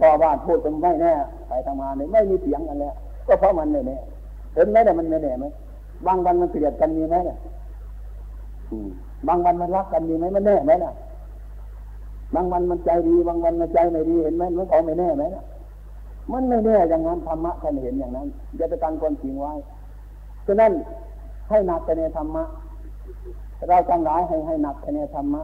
[0.00, 1.12] พ่อบ้านพูดกันไม่แน่
[1.48, 2.94] ไปทำงานเลยไม่มีเสียงกันแล้ว
[3.26, 3.96] ก็เพราะมันไม่แน่
[4.54, 5.44] เห็นไหมแต่มันไม่แน่ไหม
[6.06, 7.36] บางวันมันเกลียดกันมีไหมเนี่ย
[9.28, 10.92] บางวันมันรักกันมีไหมมันแน่ไหมน่ะ
[12.34, 15.44] บางวันมันใจดี บางวันมันใจไม่ดีเห็นไหมมันของไม่แน่ไหมน่ะ
[16.32, 18.28] มันไม่แน่อย่างนั้นธรรมะท่านเห็นอย่างนั้น
[18.60, 19.52] จะไปตั้งความจริงไว้
[20.46, 20.72] ฉะนั้น
[21.52, 22.44] ให้หนักในธรรมะ
[23.68, 25.42] เราจังหลายให้ให้หนักในธรรมะ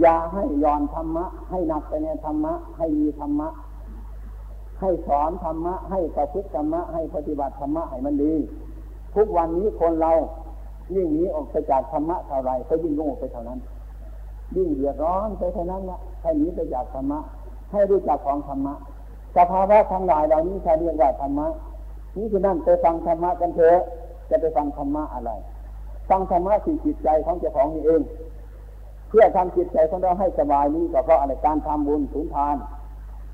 [0.00, 3.48] อย่าให้ย่อนธรรมะ ให้หนักไปในธรรมะ ให้มีธรรมะ
[4.80, 8.34] ให้สอนธรรมะ ให้ประพฤติธรรมะ ให้ปฏิบัติธรรมะให้มันดี
[9.14, 10.12] ทุกวันนี้คนเรา
[10.94, 13.58] ยิ่งหนีออกไปจากธรรมะเท่าไรก็ยิ่งโง่ไปเท่านั้น
[14.56, 17.18] ยิ่งเดือดร้อนไปเท่านั้นละให้หนีไปจากธรรมะ
[17.72, 18.74] ให้รู้จักของธรรมะ
[19.36, 21.46] สภาวะทั้งหลายเหล่านี้ใช้เรียกว่าธรรมะ
[22.16, 23.78] นี่คือนั่นไปฟังธรรมะกันเถอะ
[24.30, 25.32] จะไปฟังธรรมะอะไร
[26.10, 28.02] ฟังธรรมะที่จิตใจของเจ้าของนี่เอง
[29.08, 32.56] เพื่อทำจิตใจของเราให้สบายนี้ก็เพราะอะไรการทำบุญสุนทาน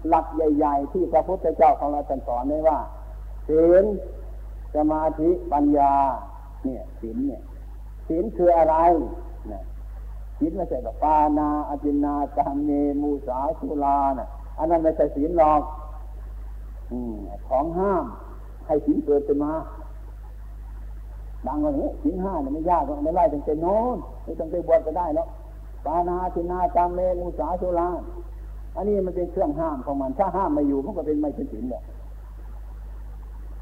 [0.08, 2.78] หลักใหญ่ ๆ ที่พระพุทธเจ้าของเราสอนไว้ว่า
[3.48, 3.84] ศีล
[4.74, 5.94] สมาธิปัญญา
[6.64, 7.42] เนี่ยศีลเนี่ย
[8.08, 8.76] ศีลคืออะไร
[9.50, 9.62] นี่ย
[10.38, 12.70] ศีลไม่ใช่แบบปานาอจินนาตามเม
[13.02, 14.28] มูสาสุลาน่ะ
[14.58, 15.62] อันนั้นไม่ใช่ศีลหรอก
[16.90, 16.92] อ
[17.48, 18.04] ของห้าม
[18.66, 19.52] ให้ศีลเกิดขึ้นมา
[21.46, 25.26] ดังกว่านี้ศีลห้าเนี่ยไม่ยากไม่ไล่ตั้งแต่โน้นไม่ต้องไปบวชก็ได้แล้ว
[25.84, 27.88] ปานาทินาจามเลมุสาสุรา
[28.76, 31.82] อันนี้มันเป็นเครื่องห้ามของมัน ถ้าห้ามไม่อยู่มันก็เป็นไม่เป็นศีลเลย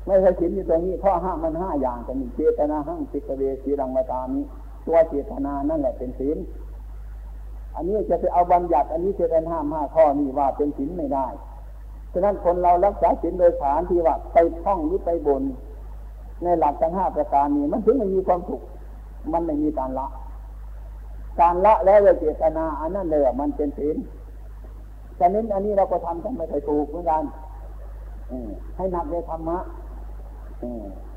[0.07, 4.41] ไม่ใช่ศีลอยู่ตรงนี้เพราะห้ามมันห้าอย่างแต่มีเจตนาห้างสิกเวสีรังมาตามิ
[4.87, 6.39] ตัวเจตนานั่นแหละเป็นศีล
[7.77, 11.27] อันนี้จะไปเอาบัญญัติ อันนี้จะเป็นห้ามห้าข้อนี้ว่าเป็นศีลไม่ได้
[12.13, 15.43] ฉะนั้นคนเรารักษาศีลโดยฐานที่ว่าไปท่องหรือไปบน
[16.43, 18.61] ในหลักทั้งห้าประการนี้ มันถึงไม่มีความสุข
[19.33, 20.07] มันไม่มีการละ
[21.41, 23.97] การละแล้วเจตนาอันนั้นเลยมันเป็นศีล
[25.19, 27.23] ฉะนั้นอันนี้เราก็ทำกันไม่เคยถูกเหมือนกัน
[28.77, 29.59] ให้หนักในธรรมะ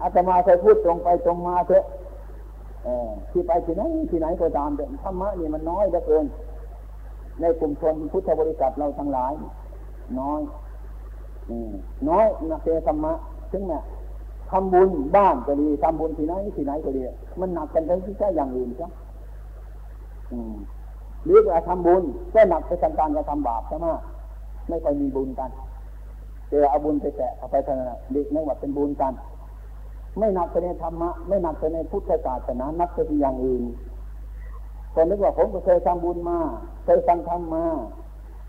[0.02, 1.86] อาตมาเคยพูดตรงไปตรงมาเถอะ
[3.32, 6.26] ที่ไปที่ไหนที่ไหนก็ตามแต่ธรรมะนี่มันน้อยเหลือเกิน
[7.42, 9.34] ในกลุ่มชนพุทธบริษัทเราทั้งหลาย
[10.20, 10.42] น้อย
[12.10, 13.14] น้อยนักเทธรรมะ
[13.52, 13.82] ซึ่งเนี่ย
[14.54, 17.02] ทำบุญบ้านก็ดีทำบุญที่ไหนที่ไหนก็ดี
[17.40, 18.92] มันหนักกันทั้งที่แค่อย่างอื่นครับ
[21.26, 23.88] หรือว่าทำบุญก็หนักไปทางการกระทำบาปใช่ไหม
[24.70, 25.50] ไม่ค่อยมีบุญกัน
[26.50, 29.14] เจอเอาบุญไปแตะเข้าไปเท่านั้นเด็กนึกว่าเป็นบุญกัน
[30.18, 33.64] ไม่หนักไปในธรรมะ ไม่หนักไปในพุทธศาสนานักไปที่อย่างอื่น
[34.94, 36.38] คนนึกว่าผมก็เคยทำบุญมา
[36.86, 37.66] เคยฟังธรรมมา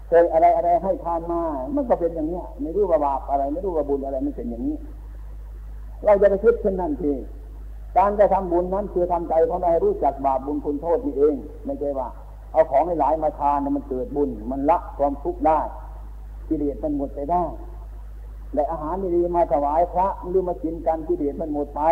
[0.09, 1.40] เคยอะไรอะไรให้ทานมา
[1.75, 4.77] มันก็เป็นอย่างเนี้ย ไม่รู้ว่าบาปอะไร ไม่รู้ว่าบุญอะไรมันเป็นอย่างนี้
[6.04, 7.12] เราจะไปคิดเช่นนั้นที
[7.96, 12.09] การจะทำบุญนั้นคือทำใจของเราให้รู้จักบาปบุญคุณโทษนี่เอง ไม่ใช่ว่า
[12.52, 15.61] เอาของให้หลายมาทานมันเกิดบุญ มันละความทุกข์ได้
[16.48, 17.44] กิเลสมันหมดไปได้
[18.54, 21.83] และอาหารดีมาถวายพระหรือมากินกันกิเลสมันหมดไป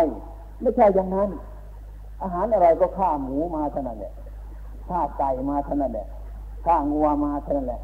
[0.61, 1.29] ไม่ใช่อย่างนั้น
[2.21, 4.13] อาหารอะไรก็ฆ่าหมูมาเท่านั้นแหละ
[4.87, 6.07] ฆ่าไก่มาเท่านั้นแหละ
[6.65, 7.81] ฆ่างัวมาเท่านั้นแหละ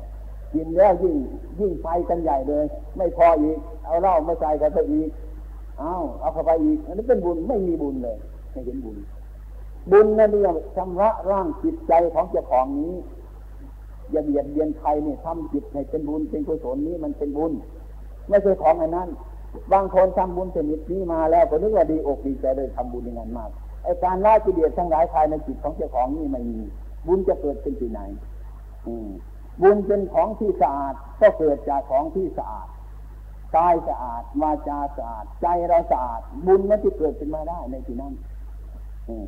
[0.54, 1.16] กินแล้วยิ่ง
[1.60, 2.66] ยิ่งไฟกันใหญ่เลย
[2.98, 5.10] ไม่พออีก เอาเหล้ามาใส่กันไปอีก
[5.80, 8.18] เอาเอาเข้าไปอีกอันนี้เป็นบุญไม่มีบุญเลย
[8.52, 8.98] ไม่เห็นบุญ
[9.92, 12.94] บุญนั่นเรียกชำระร่างจิตใจของเจ้าของนี้
[14.12, 17.52] อย่าเบียดเบียนใครเนี่ยทำจิตให้เป็นบุญเป็นกุศลนี้มันเป็นบุญ
[18.30, 19.10] ไม่ใช่ของอันนั้น
[19.72, 23.50] บางคนทำบุญชนิดนี้มาแล้วก็นึกว่าดีอกดีใจเลยทำบุญอย่างนั้นมาก
[23.84, 26.60] ไอการละกิเลสทั้งหลายภายในจิตของเจ้าของนี่ไม่มี
[27.08, 28.02] บุญจะเกิดเป็นที่ไหน
[28.88, 28.94] อื
[29.62, 32.68] บุญเป็นของที่สะอาดก็เกิดจากของที่สะอาด
[33.56, 38.14] กายสะอาดวาจาสะอาด ใจเราสะอาด บุญมันจะเกิดขึ้นมาได้ในที่นั้น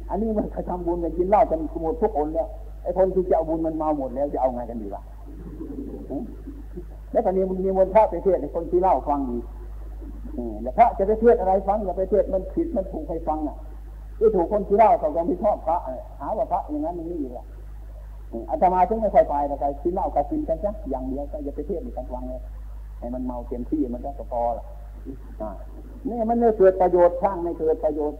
[0.09, 2.47] อันนี้มันทำบุญกันกินเหล้ากันหมดทุกคนแล้ว
[2.83, 5.03] ไอ้คนที่จะเอาบุญมันมาหมดแล้วจะเอาไงกันดีล่ะ
[7.11, 9.37] แล้วตอนนี้มันมีมนพระไปเทศในคนที่เล่าฟังดี
[10.63, 13.57] แล้วพระจะไปเทศอะไรฟังอย่าไปเทศมันผิดมันถูกใครฟังอะ
[14.19, 15.77] ที่ถูกคนที่เล่าเขาก็ไม่ชอบพระ
[16.19, 17.45] หาว่าพระอย่างนั้นอย่างนี้อีกอะ
[18.49, 22.41] อาตมาถึงไม่ค่อยไปแต่ใครกินเหล้ากับกินกันจ้ะอย่างเดียวก็อย่าไปเทศในการฟังเลย
[23.01, 24.65] ให้มันเมาเต็มที่มันก็พอละ
[26.07, 28.19] นี่มันไม่เกิดประโยชน์สร้างไม่เกิดประโยชน์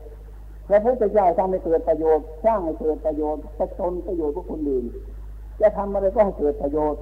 [0.68, 4.86] พระพุทธเจ้าสร้างไม่เกิดประโยชน์สร้างให้เกิดประโยชน์ประชนประโยชน์พวกคนอื่น
[5.62, 7.02] จะทำอะไรก็ให้เกิดประโยชน์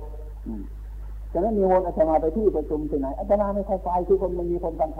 [1.32, 5.00] ฉะนั้นมีวนอาตมาไปที่ประชุมที่ไหนอาตมาไม่ค่อยไปคือคนมันมีคนการท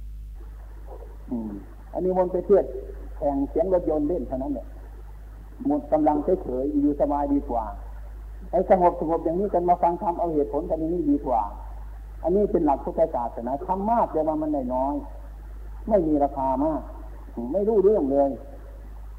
[0.00, 2.64] ำอันนี้วนไปเทียบ
[3.16, 4.66] แข่งเสียงรถยนต์เล่นเท่านั้นเนี่ย
[5.66, 7.64] หมดกำลังเฉยๆอยู่สบายดีกว่า
[8.50, 11.40] ไอ้สงบสงบอย่างนี้กันมาฟังธรรมเอาเหตุผลกันอย่างนี้ดีกว่า
[12.26, 14.94] อันนี้เป็นหลักพุทธศาสนาทำมากแต่ว่ามันได้น้อย
[15.88, 16.82] ไม่มีราคามาก
[17.52, 18.30] ไม่รู้เรื่องเลย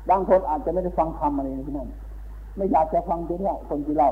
[0.09, 1.89] บางคนอาจจะไม่ได้ฟังธรรมอะไรที่นั่น
[2.55, 4.11] ไม่อยากจะฟังเรื่องคนที่เล่า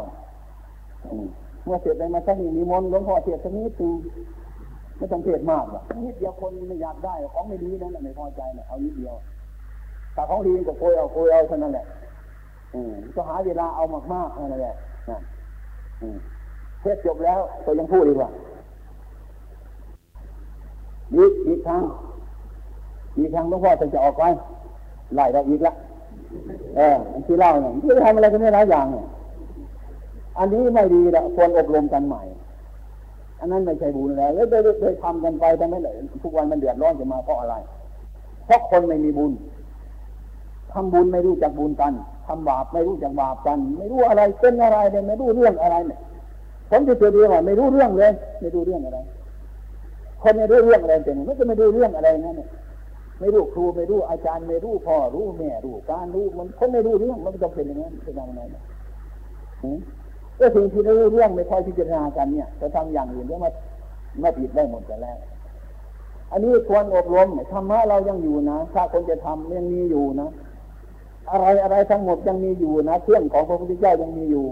[1.63, 3.93] เมื่อเสร็จไปมาสักนิมนต์หลวงพ่อเทศสักนิดนึง
[4.97, 9.15] ไม่ต้องเทศมากหรอกนิดเดียวคนไม่อยากได้ของไม่ดีนั่นแหละไม่พอใจนะเอานิดเดียว
[10.15, 11.86] ถ้าของดีก็โกยเอาโกยเอาเท่านั้นแหละ
[12.73, 14.75] อืมก็หาเวลาเอามากมากนั่นแหละ
[15.10, 15.19] นะ
[16.81, 18.29] เทศจบแล้วก็ยังพูดอีกว่า
[21.13, 21.83] อีกอีกครั้ง
[23.17, 24.23] อีกครั้งหลวงพ่อจะออกไป
[25.15, 25.73] ไล่เราอีกละ
[26.75, 29.05] เออที่เล่าเนี่ยที่ทำอะไรกันไม่หลายอย่างเนี่ย
[30.37, 32.21] อันนี้ไม่ดีละควรอบรมกันใหม่
[33.39, 34.45] อันนั้นไม่ใช่บุญแล้วแล้ว
[34.79, 37.55] เคยทำกันไปแต่ไม่เลยทุกวันมันเดือดร้อนจะมาเพราะอะไร
[38.45, 39.31] เพราะคนไม่มีบุญ
[40.71, 41.93] ทำบุญไม่รู้จักบุญกัน
[42.27, 45.99] ทำบาปไม่รู้จักบาปกัน ไม่รู้อะไรเป็นอะไรเลยไม่รู้เรื่องอะไรเนี่ย
[46.69, 48.97] ผมจะเจอดีว่าไม่รู้เรื่องเลย ไม่รู้เรื่องอะไร
[50.21, 52.49] คนไม่รู้เรื่องอะไรเป็นไม่จะไม่รู้เรื่องอะไรนั่นเนี่ย
[53.19, 59.80] ไม่รู้ครูไม่รู้อาจารย์ไม่รู้พ่อรู้แม่รู้การรู้มันคนไม่รู้เรื่องมันจะเป็นอย่างนั้นเป็นยังไงนี่ย
[60.39, 63.49] ก็สิ่งที่รู้เรื่องไม่ค่อยพิจารณากันเนี่ยจะทำอย่างอื่นเดี๋ยวมา
[64.21, 65.17] มาผิดได้หมดแต่แรก
[66.32, 70.30] อันนี้ควรอบรมธรรมะเรายังอยู่นะถ้าคนจะทำยังมีอยู่นะ
[71.32, 74.45] อะไรอะไรทั้งหมดยังมีอยู่นะเครื่องของพระพุทธเจ้ายังมีอยู่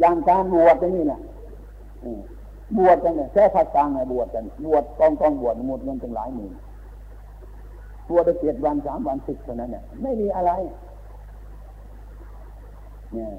[0.00, 1.20] อย่างการบวชนี่นะ
[2.76, 6.52] บวชกันเนี่ยแค่ภาคกลางไงบวชกัน บวชกองกองบวชหมดเงินเป็นหลายหมื่น
[8.08, 10.52] บวชไปเจ็ดวันสามวันสิบเท่านั้นเนี่ยไม่มีอะไร
[13.14, 13.30] เนี่ย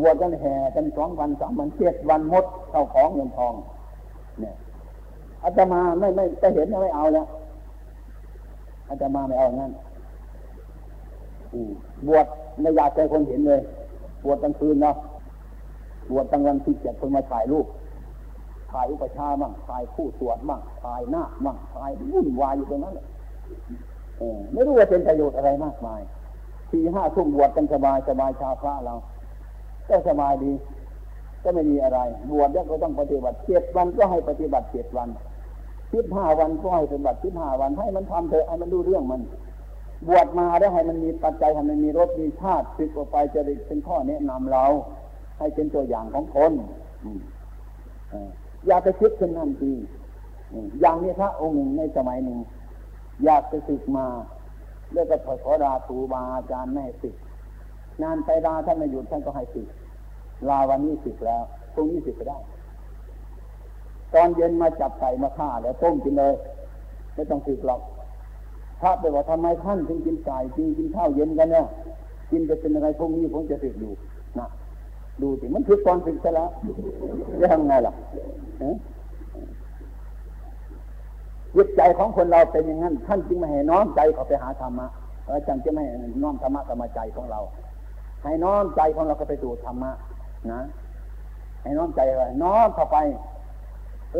[0.00, 3.54] บวชกันแห่กันสองวันสามวันเจ็ดวันหมดเข้าของเงินทอง
[4.40, 4.54] เนี่ย
[5.42, 7.26] อาตมาไม่ไม่จะเห็นไม่เอาแล้ว
[8.88, 9.72] อาตมาไม่เอางั้น
[12.06, 12.26] บวช
[12.60, 13.60] ไม่อยากใจคนเห็นเลย
[14.24, 14.96] บวชกลางคืนเนาะ
[16.10, 23.06] บวชกลางวันที่เจ็ดคนมาถ่ายรูปายอุปชาบ้างถ่ายคู่สวดบ้างถ่ายหน้าบ้างถ่ายวุ่นวายอยู่ตรงนั้นเลย
[24.52, 26.00] ไม่รู้ว่าเป็นประโยชน์อะไรมากมาย
[26.70, 28.94] สี่ห้าทุ่มบวชกันสบายสบายชาวพระเรา
[29.88, 30.52] ก็สบายดี
[31.42, 31.98] ก็ไม่มีอะไร
[32.30, 35.08] บวชแล้วก็ต้องปฏิบัติเจ็ดวันก็ให้ปฏิบัติเจ็ดวัน
[35.92, 39.20] สิบห้าวันก็ให้ปฏิบัติสิบห้าวันให้มันทำเถอะให้มันดูเรื่องมัน
[40.08, 44.64] บวชมาแล้วให้มันมีปัจจัยให้มันมีรสมีชาติสึกออกไปจะเป็นข้อแนะนำเรา
[45.38, 46.52] ให้เป็นตัวอย่างของคน
[48.12, 48.14] อ
[48.66, 49.76] อย่าไปคิดเช่นนั้นจริง
[50.80, 52.38] อย่างนี้พระองค์หนึ่งในสมัยหนึ่ง
[53.24, 54.06] อยากจะศึกมา
[54.92, 57.14] แล้วก็ขอราตูบาอาจารย์แม่ศึก
[58.02, 59.62] งานไปลาท่านไม่หยุดท่านก็ให้สิ
[60.48, 61.42] ลาวันนี้สิบแล้ว
[61.74, 62.38] พรุ่งนี้สิบไปได้
[64.14, 66.34] ตอนเย็นมาจับไก่มาฆ่าแล้วต้มกินเลย
[67.14, 67.80] ไม่ต้องสิบหรอก
[68.80, 71.66] พระไปบอกทำไมท่านถึงกินไก่กินกินข้าวเย็นกันเนี่ย
[72.30, 73.92] กินจะเป็นอะไรพรุ่งนี้ผมจะสิบอยู่
[75.22, 76.48] ดูสิมันคือตอนสิบซะแล้ว
[77.40, 77.94] จะทำไงล่ะ
[81.54, 84.86] จิตใจของคนเราเป็นอย่างนั้นท่านจึงไม่ให้น้อมใจเขาไปหาธรรมะ
[85.26, 87.40] แล้วจังจะไม่ให้น้อมธรรมะกับมาใจของเรา
[88.24, 89.90] ให้น้อมใจของเราก็ไปสู่ธรรมะ
[90.52, 90.60] นะ
[91.62, 92.98] ให้น้อมใจอะไรน้อมเข้าไป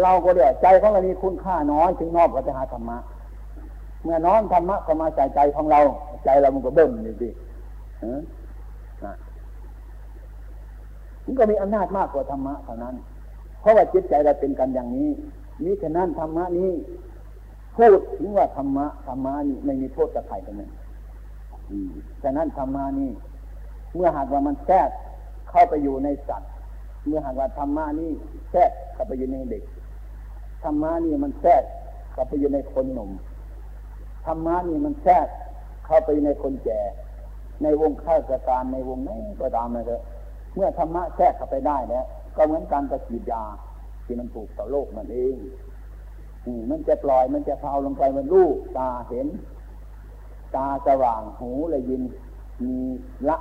[0.03, 2.99] เราก็เดี๋ยวใจของเรามีคุณค่าน้อยถึงน้อมก็ไปหาธรรมะ
[4.03, 5.81] เมื่อน้อมธรรมะเข้ามาใจใจของเรา
[6.25, 7.29] ใจเรามันก็เบิ่มนี่สิ
[11.27, 12.95] มันก็มีอำนาจมากกว่าธรรมะเท่านั้น
[13.61, 15.11] เพราะว่าจิตใจเราเป็นกันอย่างนี้
[15.65, 16.73] มิฉะนั้นธรรมะนี้
[17.77, 20.71] พูดถึงว่าธรรมะธรรมะนี่ไม่มีโทษกับใครกันเลย
[22.23, 23.11] ฉะนั้นธรรมะนี่
[23.95, 24.91] เมื่อหากว่ามันแทรก
[25.51, 26.51] เข้าไปอยู่ในสัตว์
[27.07, 28.11] เมื่อหากว่าธรรมะนี่
[28.51, 29.63] แทรกเข้าไปอยู่ในเด็ก
[30.63, 31.63] ธรรมะนี่มันแทรก
[32.13, 33.11] เข้าไปอยู่ในคนหนุ่ม
[34.27, 35.27] ธรรมะนี่มันแทรก
[35.87, 36.81] เข้าไปในคนแก่
[37.63, 39.11] ในวงข้าราชการในวงไหน
[39.41, 40.03] ก็ตามเลยเถอะ
[40.57, 42.05] เมื่อธรรมะแทรกเข้าไปได้แล้ว
[42.37, 43.43] ก็เหมือนการกระฉีดยา
[44.05, 45.37] ที่มันถูกต่อโลกมันเอง
[46.71, 49.27] มันจะปล่อยมันจะเผาลงไปมันรู้ตาเห็น
[50.57, 52.03] ตาสว่างหูเลยยิน
[52.65, 52.77] มี
[53.29, 53.37] ละ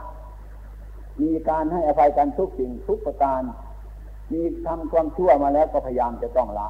[1.21, 3.41] มีการให้อภัยกันทุกสิ่งทุกประการ
[4.32, 6.68] มีทำความชั่วมาแล้วก็พยายามจะต้องละ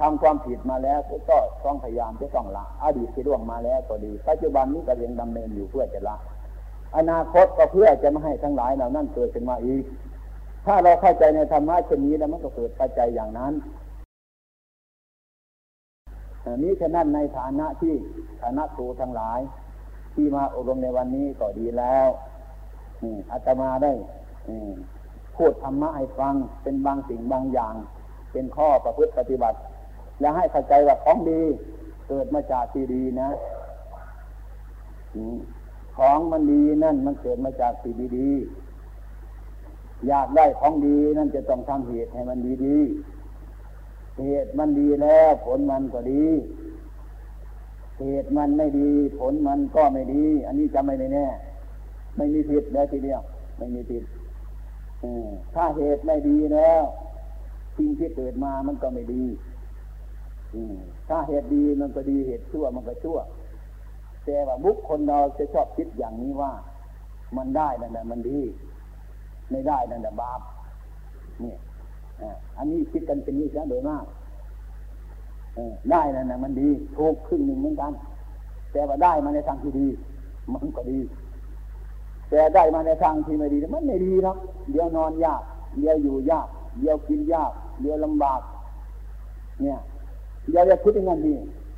[0.00, 0.98] ทำความผิดมาแล้ว
[1.30, 6.16] ก็ต้องพยายามจะต้องละ อดีตที่ล่วงมาแล้วก็ดี ปัจจุบันนี้ก็ยังดำเนินอยู่เพื่อจะละ
[6.96, 9.84] อนาคตก็เพื่อจะไม่ให้ทั้งหลายเหล่านั้นเกิดขึ้นมาอีก
[10.66, 13.52] ถ้าเราเข้าใจในธรรมะเช่นนี้แล้วมันก็เกิดปัจจัยอย่างนั้น
[16.62, 17.94] นี้ฉะนั้นในฐานะที่
[18.42, 19.40] ฐานะครูทั้งหลาย
[20.14, 22.08] ที่มาอบรมในวันนี้ก็ดีแล้ว
[23.32, 23.92] อาตมาได้
[25.36, 27.74] พูดธรรมะให้ฟังเป็นบางสิ่งบางอย่าง
[28.32, 29.58] เป็นข้อประพฤติปฏิบัติ
[30.20, 31.40] และให้เข้าใจว่าของดี
[32.08, 33.30] เกิดมาจากที่ดีนะ
[35.96, 46.24] ของมันดีนั่นมันเกิดมาจากสิ่งดีๆอยากได้ของดีนั่นจะต้องทำเหตุให้มันดีๆเหตุมันดีแล้วผลมันก็ดี
[48.00, 51.26] เหตุมันไม่ดี ผลมันก็ไม่ดี อันนี้จำไม่ได้แน่
[52.16, 53.20] ไม่มีผิดแล้วทีเดียว
[53.58, 54.04] ไม่มีผิด
[55.54, 56.82] ถ้าเหตุไม่ดีแล้ว
[57.76, 59.24] สิ่งที่เกิดมามันก็ไม่ดี
[61.08, 63.18] ถ้าเหตุดีมันก็ดีเหตุชั่วมันก็ชั่ว
[64.24, 66.52] แต่ว่าบุคคลเราจะชอบคิดอย่างนี้ว่า
[67.36, 68.40] มันได้นั่นแหละมันดี
[69.50, 70.40] ไม่ได้นั่นแหละบาป
[71.40, 71.58] เนี่ย
[72.58, 74.04] อันนี้คิดกันเป็นนี้ซะโดยมาก
[75.90, 77.92] ได้นั่นแหละมันดีถูกครึ่งหนึ่งเหมือนกัน
[78.72, 79.86] แต่ว่าได้มาในทางที่ดี
[80.54, 81.00] มันก็ดี
[82.30, 84.36] แต่ได้มาในทางที่ไม่ดีมันไม่ดีหรอก
[84.70, 85.42] เดี๋ยวนอนยาก
[85.78, 86.48] เดี๋ยวอยู่ยาก
[86.80, 88.40] เดี๋ยวกินยากเดี๋ยวลำบาก
[89.62, 89.78] เนี่ย
[90.52, 91.34] อย่าอย่าคิดอย่างนั้นดี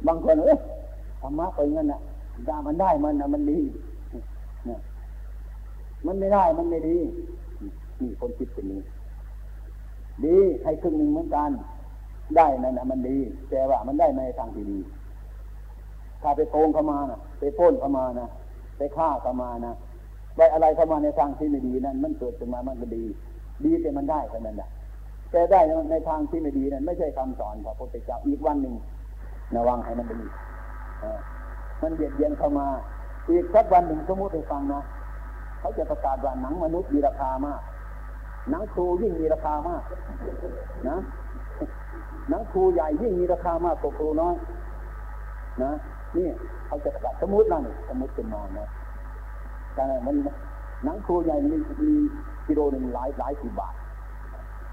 [0.06, 0.58] บางคนเอ้ย
[1.20, 2.00] ธรรมะไปงั้นนะ
[2.48, 3.60] ถ้ามันได้มันน่ะมันดี
[4.66, 4.80] เนี่ย
[6.06, 6.96] มันไม่ได้มันไม่ดี
[8.00, 8.80] นี่คนคิดเป็นนี้
[10.24, 11.50] ดีให้ครึ่งหนึ่งเหมือนกัน
[12.36, 13.18] ได้นั่นน่ะมันดี
[13.50, 14.78] แต่ว่ามันได้ในทางที่ดี
[16.22, 18.28] ถ้าไปโกงเข้ามานะไปพ้นเข้ามานะ
[18.78, 19.74] ไปฆ่าเข้ามานะ
[20.36, 23.04] ไปอะไรเข้ามาในทางที่ไม่ดีนั่นมันเกิดขึ้นมามันก็ดี
[23.64, 24.68] ดีแต่มันได้เท่านั้นแหละ
[25.30, 25.60] แต่ได้
[25.90, 28.74] ในทางที่ไม่ดีนั่นไม่ใช่คำสอนของพระพุทธเจ้าอีกวันหนึ่ง
[29.56, 30.28] ระวังให้มันดี
[31.82, 32.66] มันเบียดเบียนเข้ามา
[33.28, 34.82] อีกสักวันหนึ่งสมมติให้ฟังนะ
[35.58, 37.60] เขาจะประกาศว่าหนังมนุษย์มีราคามาก
[38.50, 39.82] หนังครูยิ่งมีราคามาก
[40.88, 40.98] นะ
[42.28, 44.34] หนังครูใหญ่ยิ่งมีราคามากกว่าครูน้อย
[45.62, 45.72] นะ
[46.16, 46.28] นี่
[46.66, 48.68] เขาจะประกาศสมมตินั่นสมมติเป็นมานะ
[49.74, 50.14] แต่มัน
[50.84, 51.52] หนังครูใหญ่มี
[51.82, 51.94] มี
[52.46, 53.74] กิโลหนึ่งหลายหลายสิบบาท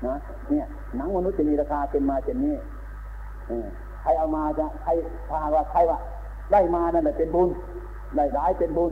[0.08, 0.16] นะ
[0.50, 0.66] เนี่ย
[0.98, 2.56] หนังมนุษย์จะมีราคาเป็นมาเช่นนี้
[4.02, 4.90] ใครเอามาจะใคร
[5.30, 5.98] พาว่าใครว่า
[6.52, 7.50] ได้มานั่นเป็นบุญ
[8.16, 8.92] ได้ร้ายเป็นบุญ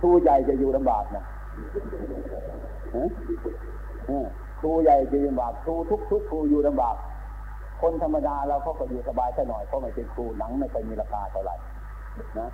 [0.00, 1.24] ครูใหญ่จะอยู่ลำบากนะ
[4.60, 6.96] ครูใหญ่จะอยู่ลำบากครูทุกทุกครูอยู่ลำบาก
[7.82, 11.54] คนธรรมดาเราเขาก็อยู่สบายแค่หน่อยเพราะไม่เป็นครูหนังไม่เคยมีราคาเท่าไหร่
[12.38, 12.48] นะ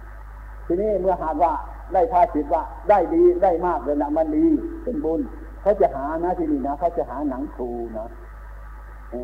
[0.67, 1.53] ทีนี้เมื่อหากว่า
[1.93, 4.47] ได้พาสิทว่าได้ดีได้มากเลยนะมันดี
[4.85, 5.21] เป็นบุญ
[5.63, 8.09] เขาจะหานะที่นี่นะเขาจะหาหนังครูนะ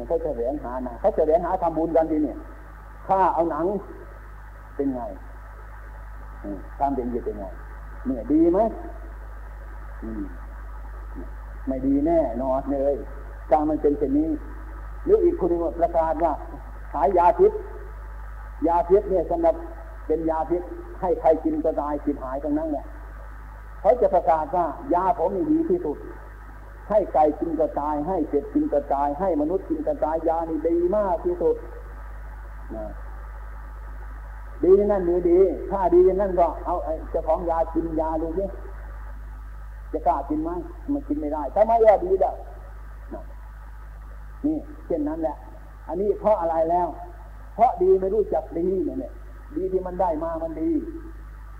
[0.07, 2.35] เขาจะเหรียญหานะเขาจะเหรียญหาทำบุญกันทีนี่
[3.09, 3.67] ถ้าเอาหนัง
[4.79, 5.03] เป็นไง
[6.79, 7.45] ทำเป็นยังเป็นไง
[8.07, 8.59] เนี่ยดีไหม
[11.67, 12.95] ไม่ดีแน่นอนเลย
[13.51, 14.29] การมันเป็นเช่นนี้
[15.05, 16.33] หรืออีกคนหนึ่งประกาศว่า
[16.93, 17.53] ขายยาพิษ
[18.67, 19.55] ยาพิษเนี่ยสำหรับ
[20.07, 20.63] เป็นยาพิษ
[21.01, 22.87] ให้ใครกินก็ตายกินหายตรงนั้นแหละ
[23.81, 25.99] เขาจะประกาศว่ายาผมนี่ดีที่สุด
[26.91, 31.57] ให้ไก่กินกระจาย ให้เป็ดกินกระจาย ให้มนุษย์กินกระจายยานี่ดีมากที่สุด
[32.77, 32.87] นะ
[34.65, 35.39] ดีนั่นหรือดี
[35.71, 36.75] ถ้าดีนั่นก็เอา
[37.11, 38.45] เจ้าของยากินยาดูสิ
[39.93, 40.51] จะกล้ากินไหม
[40.93, 42.35] มันกินไม่ได้ถ้าไม่ยาดีแล้ว
[44.47, 44.57] นี่
[44.87, 45.37] เช่นนั้นแหละ
[45.89, 46.89] อันนี้เพราะอะไรแล้ว
[47.55, 49.13] เพราะดีไม่รู้จักดีเนี่ย
[49.57, 50.71] ดีที่มันได้มามันดี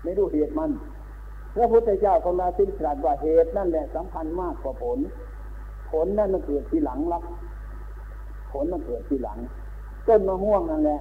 [0.03, 0.71] ไม่รู้เหตุมัน
[1.55, 4.99] พระพุทธเจ้าของเราสิ้นตรัสว่าเหตุนั่นแหละสำคัญมากกว่าผล
[5.91, 7.23] ผลนั่นมันเกิดทีหลังรับ
[8.51, 9.37] ผลมันเกิดทีหลัง
[10.07, 10.99] ต้นมะม่วงนั่นแหละ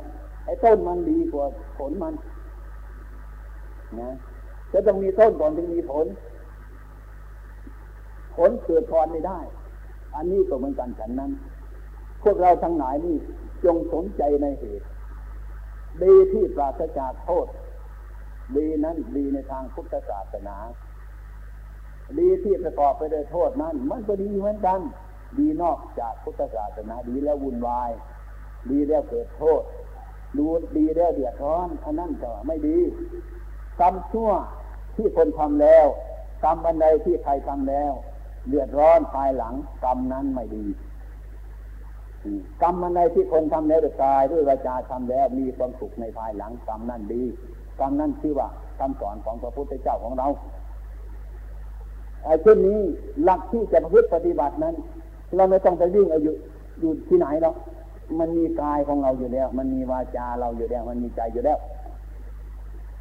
[0.49, 1.46] ไอ้ต้นมันดีกว่า
[1.78, 2.14] ผลมัน
[4.01, 4.11] นะ
[4.72, 6.07] จะต้องมีต้นก่อนถึงมีผล
[8.36, 9.38] ผลเกิดพรไม่ได้
[10.14, 11.32] อันนี้ก็เหมือนกันฉันนั้น
[12.22, 13.16] พวกเราทั้งหลายนี่
[13.64, 14.86] จงสนใจในเหตุ
[16.03, 17.46] ดีที่ปราศจากโทษ
[18.57, 20.57] ดีนั้นดีในทางพุทธศาสนา
[22.18, 24.80] ดีที่ประกอบไปด้วยโทษนั้น มันก็ดีเหมือนกัน
[25.38, 27.90] ดีนอกจากพุทธศาสนาดีแล้ววุ่นวาย
[28.70, 29.62] ดีแล้วเกิดโทษ
[30.36, 32.78] ดูดีแล้วเดือดร้อนอันนั้นก็ไม่ดี
[33.80, 34.30] กรรมชั่ว
[34.96, 35.86] ที่คนทำแล้ว
[36.44, 37.92] กรรมบันไดที่ใครทำแล้ว
[38.48, 39.54] เดือดร้อนภายหลัง
[39.84, 40.66] กรรมนั้นไม่ดี
[42.62, 47.22] กรรมอันใดที่คนทำแล้วด้วยกายด้วยวาจาทำแล้วมีความสุขในภายหลังกรรมนั่นดี
[47.80, 48.48] กรรมนั่นชื่อว่า
[48.78, 50.28] คำสอนของพระพุทธเจ้าของเรา
[52.24, 52.80] ไอ้เช่นนี้
[53.24, 54.74] หลักที่จะประพฤติปฏิบัตินั้น
[55.36, 56.32] เราไม่ต้องไปวิ่งอายุ
[56.80, 57.54] อยู่ที่ไหนหรอก
[58.18, 61.59] มันมีกายของเราอยู่แล้ว มันมีวาจาเราอยู่แล้ว มันมีใจอยู่แล้ว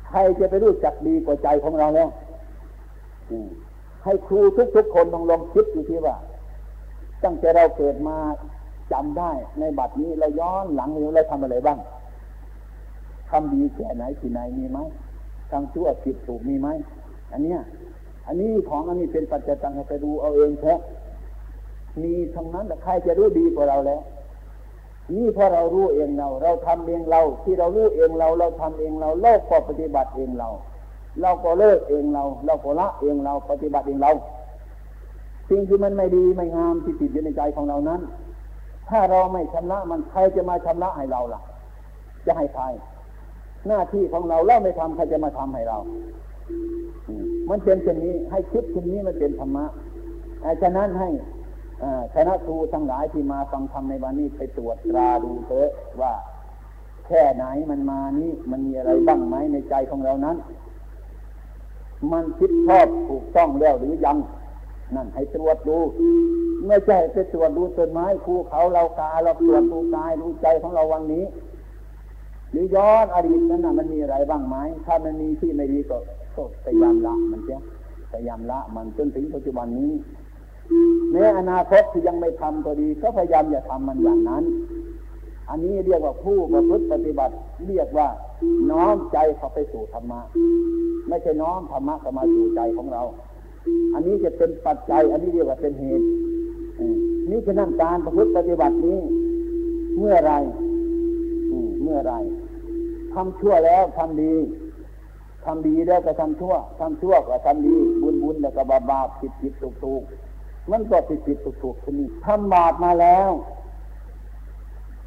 [0.07, 2.09] ใครจะไปรู้จักดีกว่าใจของเราแล้ว
[4.03, 4.39] ให้ครู
[4.75, 6.15] ทุกๆคนต้องลองคิดดูที่ว่า
[7.23, 8.17] ตั้งแต่เราเกิดมา
[8.91, 11.79] จำได้ในบัดนี้เราย้อนหลังเราทำอะไรบ้าง
[13.29, 14.79] ทำดีแค่ไหนที่ไหนมีไหม
[15.51, 16.67] ทำชั่วผิดถูกมีไหม
[17.31, 17.59] อันเนี้ย
[18.27, 20.73] อันนี้ของอันนี้เป็นปัจจัยตังให้ไปดูเอาเองแท้
[22.03, 24.01] มีทั้งนั้นแต่ใครจะรู้ดีกว่าเราแล้ว
[25.15, 30.49] นี่เพราะเรารู้เองเรา เราทำเองเรา ที่เรารู้เองเรา เราทำเองเราโลกก็ปฏิบัติเองเรา
[31.21, 34.11] เราก็เลิกเองเรา เราก็ละเองเราปฏิบัติเองเรา
[35.49, 38.01] สิ่งที่มันไม่ดีไม่งามที่ติดอยู่ในใจของเรานั้น
[38.89, 41.41] ถ้าเราไม่ชำระมันใครจะมาชำระให้เราล่ะ
[42.25, 42.63] จะให้ใคร
[43.67, 45.77] หน้าที่ของเราเราไม่ทำใครจะมาทำให้เรา
[47.49, 49.65] มันเป็นเช่นนี้ให้คิดเช่นนี้มันเป็นธรรมะ
[50.61, 51.09] ฉะนั้นให้
[52.13, 55.69] คณะครูทั้งหลายที่มาฟังธรรมในวันนี้ไปตรวจตราดูเถอะ
[56.01, 56.13] ว่า
[57.07, 60.37] แค่ไหนมันมานี่มันมีอะไรบ้างไหมในใจของเรานั้น
[62.11, 64.17] มันคิดชอบถูกต้องแล้วหรือยัง
[64.95, 65.77] นั่นให้ตรวจดู
[66.67, 71.25] ไม่ใช่ไปตรวจดูต้นไม้ภูเขาเรากาเราตรวจดูกายดูใจของเราวันนี้
[72.51, 74.55] หรือย้อนอดีตนั้นนะมันมีอะไรบ้างไหม
[74.85, 75.97] ถ้ามันมีที่ไม่ดีก็
[76.65, 77.59] พยายามละมันเสีย
[78.11, 79.91] พยายามละมันจนถึงปัจจุบันนี้
[81.11, 84.43] แม้อนาคตที่ยังไม่ทำตัวดี ก็พยายามอย่าทำมันอย่างนั้น
[85.49, 87.33] อันนี้เรียกว่าผู้ประพฤติปฏิบัติ
[87.67, 88.07] เรียกว่า
[88.71, 90.21] น้อมใจเขาไปสู่ธรรมะ
[91.07, 93.03] ไม่ใช่น้อมธรรมะเข้ามาสู่ใจของเรา
[93.93, 96.05] อันนี้จะเป็นปัจจัย อันนี้เรียกว่าเป็นเหตุ
[97.29, 98.99] นี่คือนั่นการประพฤติปฏิบัตินี้
[99.97, 100.33] เมื่อไร
[101.83, 102.13] เมื่อไร
[103.13, 104.33] ทำชั่วแล้วทำดี
[105.45, 110.03] ทำดีแล้วก็ทำชั่วทำชั่วก็ทำดี บุญบุญแล้วก็บาบาปผิดผิดถูกถูก
[110.71, 113.29] มันก็ผิดผิดถูกถูกทีนี้ทำบาปมาแล้ว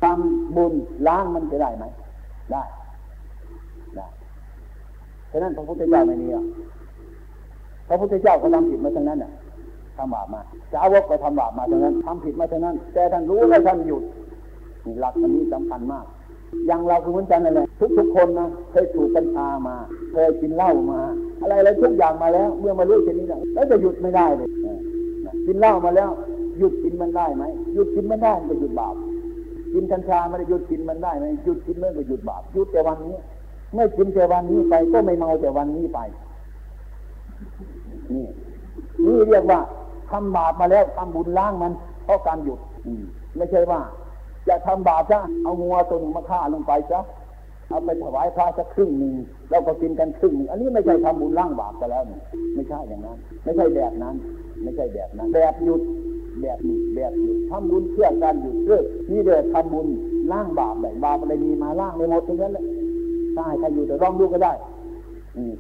[0.02, 0.72] ทำบุญ
[1.06, 1.84] ล้างมันจะได้ไหม
[2.52, 2.62] ได้
[3.96, 4.06] ได้
[5.30, 6.44] ฉะนั้นพระพุทธเจ้าไม่มีอะ
[7.88, 9.32] พระพุทธเจ้าก็ทำผิดมาทั้งนั้นน่ะ
[9.96, 10.40] ทำบาปมา
[10.72, 14.02] สาวกก็ทำบาปมาทั้งนั้นทำผิดมาทั้งนั้น แต่ท่านรู้และท่านหยุด
[15.00, 16.04] หลักอันนี้สำคัญมาก
[16.66, 17.66] อย่างเราคือเหมือนกันนั่นแหละ
[17.98, 19.76] ทุกๆคนนะเคยถูกกัญชามา
[20.12, 21.00] เคยกินเหล้ามา
[21.40, 24.48] อะไรอะไรทุกอย่างมาแล้ว เมื่อมารู้เช่นนี้นะแล้วจะหยุดไม่ได้เลย
[25.46, 26.10] กินเหล้ามาแล้ว
[26.58, 28.94] หยุดกินมันได้ไหมหยุดกินมันได้ก็หยุดบาป
[29.72, 33.16] กินกัญชาไม่ได้หยุดกินมันได้ไหมหยุดกินมันก็หยุดบาปหยุดแต่วันนี้
[33.72, 35.98] เมื่อกินแต่วันนี้ไปก็ไม่เมาแต่วันนี้ไป
[38.12, 38.26] นี่
[39.04, 39.60] นี่เรียกว่า
[40.10, 41.72] ทำบาปมาแล้วทำบุญล้างมัน
[42.04, 42.60] เพราะการหยุด
[43.36, 43.80] ไม่ใช่ว่า
[44.48, 47.00] จะทำบาปซะเอางัวตัวหนึ่งมาฆ่าลงไปซะ
[47.68, 49.12] เอาไปถวายพระสักครึ่งหนึ่ง
[49.50, 52.18] แล้วก็กินกันครึ่งหนึ่งอันนี้ไม่ใช่ทำบุญล่างบาปไปแล้วนี่
[52.54, 54.14] ไม่ใช่อย่างนั้น ไม่ใช่แบบนั้น
[54.62, 55.80] ไม่ใช่แบบนั้นแบบหยุด
[56.40, 58.80] แบบหยุดแบบหยุดทำบุญเพื่อการหยุดเพื่อ
[59.10, 59.86] นี่เดียทำบุญ
[60.32, 62.64] ล่างบาปแบบบาปอะไรมีมาล่างไม่หมดทั้งนั้นเลย
[63.34, 64.52] ใช่ใครอยู่แต่ร้องดูก็ได้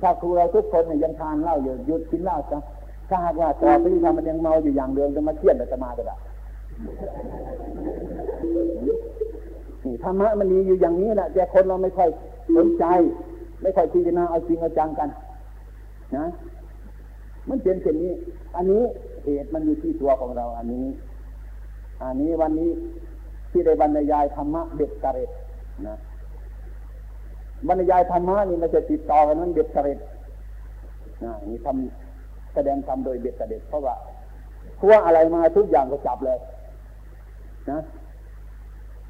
[0.00, 2.58] ถ้าครูเราทุกคนเนี่ยยังทานเหล้าอยู่หยุดกินเหล้าซะ
[3.08, 6.16] ถ้าหากว่าต่อไปที่ทำมันยังเมาอยู่อย่างเดิมจะมาเทียนแต่จะมาก็ได้
[9.84, 12.08] นี่ธรรมะมันมีอยู่อย่างนี้แหละแต่คนเราไม่ค่อย
[12.56, 12.84] สนใจ
[13.62, 15.08] ไม่ค่อยพิจารณาเอาจริงเอาจังกัน
[16.16, 16.26] นะ
[17.48, 18.12] มันเป็นเช่นนี้
[18.56, 18.82] อันนี้
[19.24, 20.86] เหตุมันอยู่ที่ตัวของเรา อันนี้
[22.02, 22.70] อันนี้วันนี้
[23.50, 25.30] ที่ได้บรรยายธรรมะเด็ดกระเร็ด
[25.86, 25.96] นะ
[27.68, 29.98] บรรยายธรรมะนี่มันจะติดต่อกันนั้นเด็ดกระเร็ด
[31.24, 33.94] นะนี่ทำแสดงธรรมโดยเด็ดกระเด็ดเพราะว่า
[34.80, 36.38] คัวอะไรมาทุกอย่างก็จับเลย
[37.70, 37.80] นะ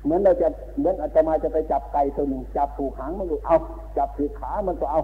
[0.04, 3.56] เหมือนเราจะเหมือนอาตมาจะไปจับไก่ตัวหนึ่งจับผูกหางมันก็เอา
[3.96, 5.00] จับผูกขามันก็เอา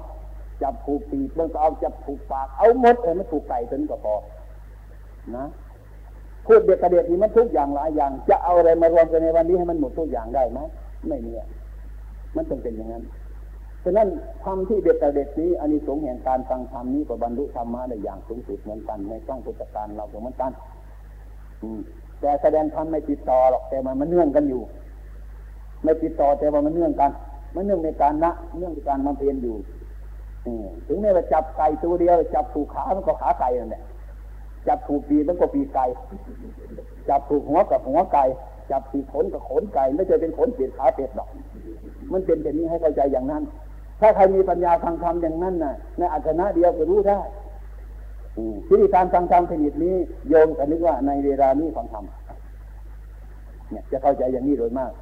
[0.63, 4.15] จับผูกปีกมันก็เอาจับผูกปาก เอาหมดเลยมันผูกไก่ตัวนี้ก็พอ
[5.37, 5.47] นะ
[6.47, 10.59] พูดเด็กกระเดียดนี่มันทุกอย่างหลายอย่าง จะเอาอะไรมารวมกันในวันนี้ให้มันหมดทุกอย่างได้ไหม
[11.09, 11.33] ไม่มี
[12.37, 13.05] มันต้องเป็นอย่างนั้น
[13.85, 14.09] ฉะนั้น
[14.45, 20.53] ทำที่เด็กกระเด็ดนี้อันนี้สงแห่งการฟังธรรมนี้ก็บรรลุธรรมะได้อย่างสูงสุดเหมือนกันในช่องพุทธการเราเหมือนกัน
[21.63, 21.69] อื
[22.21, 24.63] แต่แสดงธรรมไม่ติดต่อหรอกแต่มันมันเนื่องกันอยู่
[25.85, 27.11] ไม่ติดต่อแต่ว่ามันเนื่องกัน
[27.55, 29.57] มันเนื่องในการละเนื่องในการมาเพียนอยู่
[30.87, 33.83] ถึงแม้ว่าจับไก่ตัวเดียว จับถูกขามันก็ขาไก่นั่นแหละ
[34.69, 35.85] จับถูกปีมันก็ปีไก่
[37.09, 38.25] จับถูกหัวกับหัวไก่
[38.71, 41.29] จับถูกขนกับขนไก่ไม่ใช่เป็นขนเปียดขาเป็ดหรอก
[42.13, 43.43] มันเป็นแบบนี้ให้เข้าใจอย่างนั้น
[44.01, 47.21] ถ้าใครมีปัญญาฟังธรรมอย่างนั้นน่ะในอัจนะเดียวก็รู้ได้
[48.69, 49.95] ที่การฟังธรรมชนิดนี้
[50.29, 52.05] โยมก็นึกว่าในเวลานี้ฟังธรรม
[53.71, 54.93] เนี่ยจะเข้าใจอย่างนี้โดยมาก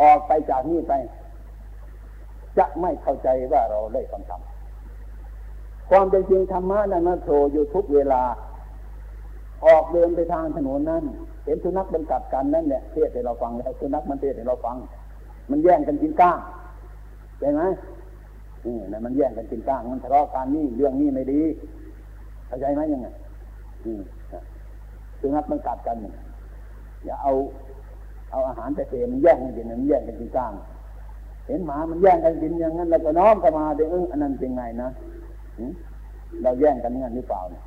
[0.00, 0.92] ออกไปจากนี้ไป
[2.58, 4.40] จะไม่เข้าใจว่าเราได้ฟังธรรม
[5.90, 8.22] ความเป็นจริงธรรมะนั้นมันโผล่อยู่ทุกเวลา
[9.66, 11.02] ออกเดินไปทางถนนนั้น
[11.44, 14.76] เห็นสุนัขมันกัดกันนั่นเนี่ยเทศให้เราฟังแล้วสุนัขมันเทศให้เราฟัง
[15.50, 16.38] มันแย่งกันกินก้าง
[17.40, 17.62] ใช่ไหม
[18.66, 21.42] นี่นะมันแย่งกันกินก้าง มันทะเลาะกันนี่เรื่องนี้ไม่ดี
[22.46, 23.08] เข้าใจไหมยังไง
[23.84, 24.02] อืม
[25.20, 25.96] สุนัขมันกัดกัน
[27.04, 27.32] อย่าเอา
[28.30, 30.52] เอาอาหารแต่เทมันแย่งกันกินมันแย่งกันกินก้าง
[31.46, 34.88] เห็นหมามันแย่งกันกินอย่างนั้นเราก็น้อมเข้ามาเดี๋ยวเอออันนั้นเป็นไงนะ
[36.42, 37.62] เราแย่งกันเงั้นหรือเปล่าเนี่ย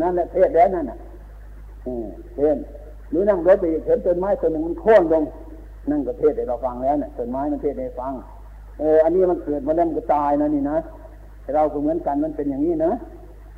[0.00, 0.98] นั่นแหละเทศแล้วนั่นน่ะ
[2.36, 2.56] เทศ
[3.10, 5.24] หรือนั่งรถไปเห็นต้นไม้ต้นหนึ่งมันโค่นลง
[5.90, 8.12] นั่งก็เทศให้เราฟังแล้วเนี่ยต้นไม้มันเทศให้ฟัง
[8.78, 10.76] เออ อันนี้มันเกิดมาแล้วมันก็ตายนะนี่นะ
[11.54, 12.92] เราก็เหมือนกันมันเป็นอย่างนี้นะ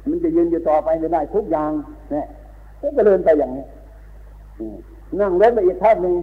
[0.09, 1.71] มันจะยืนอยู่ต่อไปไม่ได้ทุกอย่าง
[2.13, 2.27] เนี่ย
[2.97, 3.65] ก็เดินไปอย่างนี้
[5.21, 6.15] นั่งรถไปอีกท่าหนึ่ง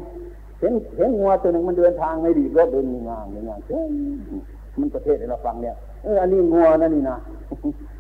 [0.59, 3.59] เห็นเห็นงัวตัวหนึ่งมันเดินทางไม่ดีรถเดินงานงาน
[4.79, 5.75] มันประเทศเราฟังเนี่ย
[6.05, 7.17] เอออันนี้งัวนั่นนี่นะ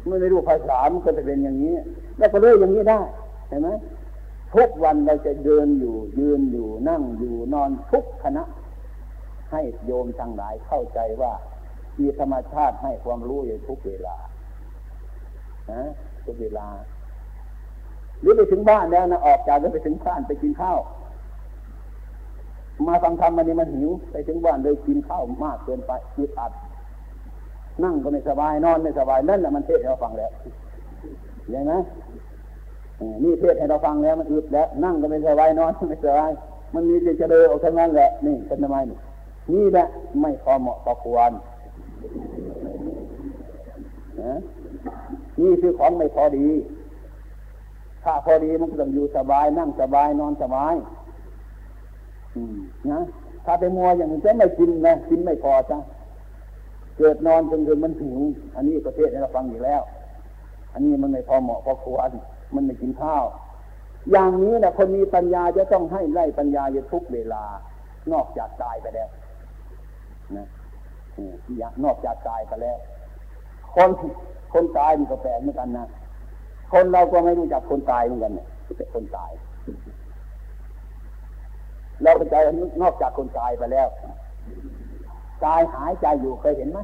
[0.05, 1.73] ไม่ไม่รู้ภาษามันก็จะเป็นอย่างนี้
[2.17, 2.99] แล้วก็เลื่อยอย่างนี้ได้
[3.49, 3.69] เห็นไหม
[4.55, 8.43] ทุกวันเราจะเดินอยู่ ยืนอยู่นั่งอยู่นอนทุกคณะ
[9.51, 11.33] ให้โยมทั้งหลายเข้าใจว่า
[11.99, 14.17] มีธรรมชาติให้ความรู้อยู่ทุกเวลา
[15.71, 15.81] นะ
[16.25, 16.67] ทุกเวลา
[18.21, 20.79] หรือไปถึงบ้านแล้วนะออกจากแล้วไปถึงบ้านไปกินข้าว
[22.87, 26.51] มาฟังธรรมมันนี่มันหิว ไปถึงบ้านเลยกินข้าวมากเกินไปยึดอัด
[27.83, 30.29] นั่งก็ไม่สบายนอนไม่สบายนั่นแหละมันเทศให้เราฟังแล้ว
[31.49, 31.73] เห็นไหม
[33.23, 36.31] นี่เทศให้เราฟังแล้วมันอึดแล้ว นั่งก็ไม่สบายนอนไม่สบาย
[36.73, 38.77] มันมีแต่จะเดินออกทางนั้นแหละนี่เป็นทำไม
[39.53, 39.85] นี่แหละ
[40.21, 41.33] ไม่พอเหมาะพอควรน
[45.41, 46.47] นี่คือของไม่พอดี
[48.03, 50.75] ถ้าพอดีมันก็ต้องอยู่สบาย นั่งสบายนอนสบาย
[52.91, 52.99] นะ
[53.45, 55.77] ถ้าไปมัวอย่างนี้จะไม่กินนะกินไม่พอจ้ะ
[56.97, 58.19] เกิดนอนจนถึงมันหิว
[58.55, 59.81] อันนี้ประเทศนี้เราฟังอยู่แล้ว
[60.73, 62.11] อันนี้มันไม่พอเหมาะพอควร
[62.55, 63.25] มันไม่กินข้าว
[64.11, 67.43] อย่างนี้นะคนมีปัญญาจะต้องให้ไล่ปัญญาอยู่ทุกเวลา
[68.11, 69.09] นอกจากตายไปแล้ว
[70.37, 70.47] นะ
[71.83, 72.77] นอกจากตายไปแล้ว
[73.75, 73.89] คน
[74.53, 75.87] คนตายมันก็แปลกเหมือนกันนะ
[76.73, 79.31] คนเราก็ไม่รู้จักคนตายเหมือนกันเนี่ยเป็นคนตาย
[82.03, 82.35] เราเป็นใจ
[82.81, 83.87] นอกจากคนตายไปแล้ว
[85.43, 86.79] ตายหายใจอยู่เคยเห็นไหม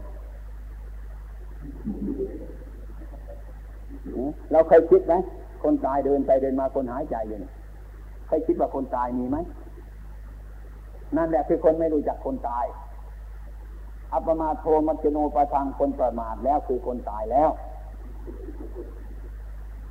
[4.51, 5.13] เราเคยคิดไหม
[5.63, 7.37] คนตายเดินไปเดินมาคนหายใจอยู่
[8.27, 9.37] เคยคิดว่าคนตายมีไหม
[11.17, 12.65] นั่นแหละคือคนไม่รู้จักคนตาย
[14.13, 17.49] อัปมาโทมัจโนประทางคนประมาทแล้วคือคนตายแล้ว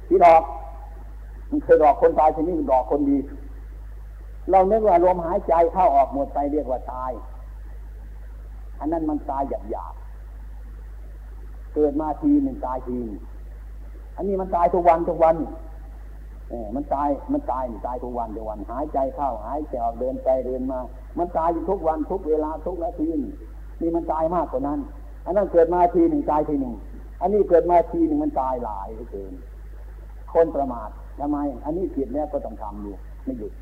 [0.09, 0.43] ที่ดอก
[1.51, 3.19] มันเคยดอกคนตายทีนี้ดอกคนดี
[4.51, 7.11] เราเนึกว่าลมหายใจเข้าออกหมดไปเรียกว่าตาย
[8.81, 9.95] อันนั้นมันตายหยาบหยาบ
[11.75, 12.99] เกิดมาทีหนึ่งตายที
[14.17, 15.37] อันนี้มันตายทุกวันทุกวัน
[16.49, 20.79] เออมันตายมันตายตายทุกวันทุกวัน หายใจเข้าหายใจออกเดินไปเดินมา
[21.19, 23.09] มันตายอยู่ทุกวันทุกเวลาทุกนาที
[23.81, 24.81] นี่มันตายมากกว่านั้น
[25.27, 26.75] อันนั้นเกิดมาทีหนึ่งตายทีหนึ่ง
[27.21, 29.33] อันนี้เกิดมาทีหนึ่งมันตายหลายเกิน
[30.33, 33.53] คนประมาททำไม อันนี้ผิดแล้วก็ต้องทำอยู่ไม่หยุด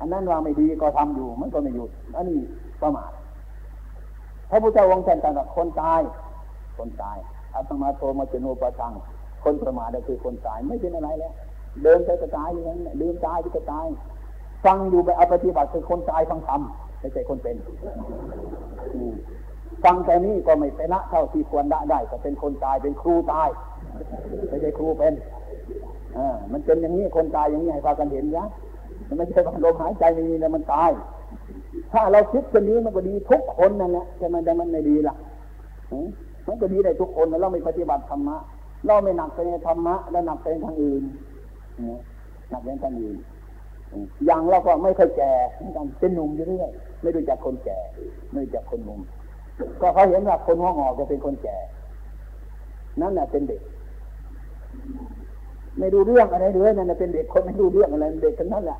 [0.00, 2.38] อันนั้นว่าไม่ดีก็ทำอยู่มันก็ไม่หยุด อันนี้
[2.82, 3.10] ประมาท
[4.54, 6.00] ระพุทธเจ้าองค์ท่านตรัสคนตาย
[6.78, 7.16] คนตาย
[7.54, 8.92] อาตมาโทมาจโนประทัง
[9.44, 11.32] คนประมาทก็คือคนตายไม่เป็นอะไรแล้ว
[11.82, 13.86] เดินไปก็ตายอย่างนั้นลืมตายก็ตาย
[14.64, 16.60] ฟังอยู่ไปเอาปฏิบัติคือคนตายฟังธรรม
[17.00, 17.56] ไม่ใช่คนเป็น
[19.84, 23.48] ฟังแต่นี้ก็ไม่ไปละเท่าที่ควรละได้ก็เป็นคนตายเป็นครูตาย
[24.48, 25.12] ไม่ใช่ครูเป็น
[26.16, 26.18] อ
[26.52, 28.46] มันเป็นอย่างนี้คนตายอย่างนี้ให้พากันเห็นนะ
[29.08, 30.90] มันไม่ใช่ว่าลมหายใจไม่มีแล้วมันตาย
[31.92, 35.14] ถ้าเราคิดแบบนี้มันก็ดีทุกคนนั่นแหละแต่มันแต่มันไม่ดีล่ะ
[36.46, 38.36] มันก็ดีได้ทุกคนเราไม่ปฏิบัติธรรมะ
[38.86, 41.02] เราไม่หนักไปในธรรมะแล้วหนักไปทางอื่น
[42.50, 43.16] หนักไปทางอื่น
[44.26, 45.32] อย่างเราก็ไม่เคยแก่
[45.76, 46.70] กันเป็นหนุ่มอยู่เรื่อย
[47.02, 47.78] ไม่รู้จักคนแก่
[48.30, 49.00] ไม่รู้จักคนหนุ่ม
[49.80, 51.56] ก็เขาเห็นว่าคนห้องออกจะเป็นคนแก่
[53.00, 53.60] นั่นแหละเป็นเด็ก
[55.78, 58.78] ไม่ดูเรื่องอะไรเลยนั่นเป็นเด็กคนไม่ดูเรื่องอะไรเด็กทั้งนั้นแหละ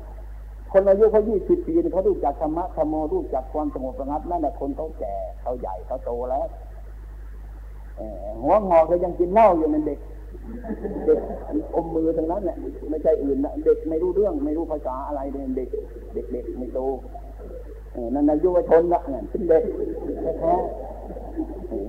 [0.77, 6.47] คนอายุเขายี่สิบปีเขารู้จักธรรมะธรรมโมรู้จักความสงบระงับนั่นแหละคนเขาแก่เขาใหญ่เขาโตแล้ว
[8.41, 9.99] หัวงอกก็ยังกินเหล้าอยู่นั่นเด็ก
[11.05, 11.19] เด็ก
[11.75, 12.57] อมมือทั้งนั้นแหละ
[12.89, 15.69] ไม่ใช่อื่นนะเด็กไม่รู้เรื่อง ไม่รู้ภาษาอะไรเด็ก
[16.13, 16.79] เด็กเด็กไม่โต
[18.13, 19.63] นั่นอายุวชนละเนี่ยเป็นเด็ก
[20.39, 20.53] แท้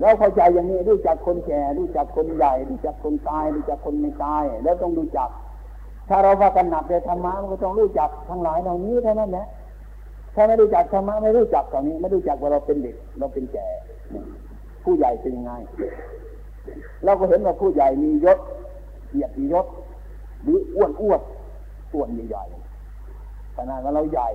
[0.01, 5.30] เราเข้าใจอย่างนี้รู้จักคนแก่รู้จักคนใหญ่รู้จักคนตายรู้จักคนไม่ตาย แล้วต้องรู้จัก
[6.09, 9.46] ถ้าเราว่ากันหนักในธรรมะมันก็ต้องรู้จักทั้งหลายเหล่านี้เท่านั้นแหละ
[10.34, 13.66] ถ้าไม่รู้จักธรรมะไม่รู้จักตรงนี้ ไม่รู้จักว่าเราเป็นเด็ก เราเป็นแก่
[14.84, 15.52] ผู้ใหญ่เป็นยังไง
[17.04, 18.38] เราก็เห็นว่าผู้ใหญ่มียศ
[19.09, 19.66] เกียรติยศ
[20.42, 21.20] หรืออ้วนอ้วน
[21.94, 24.28] อ้วนใหญ่ๆขนาดว่าเราใหญ่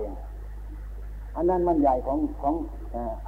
[1.35, 2.55] อันนั้นมันใหญ่ของของ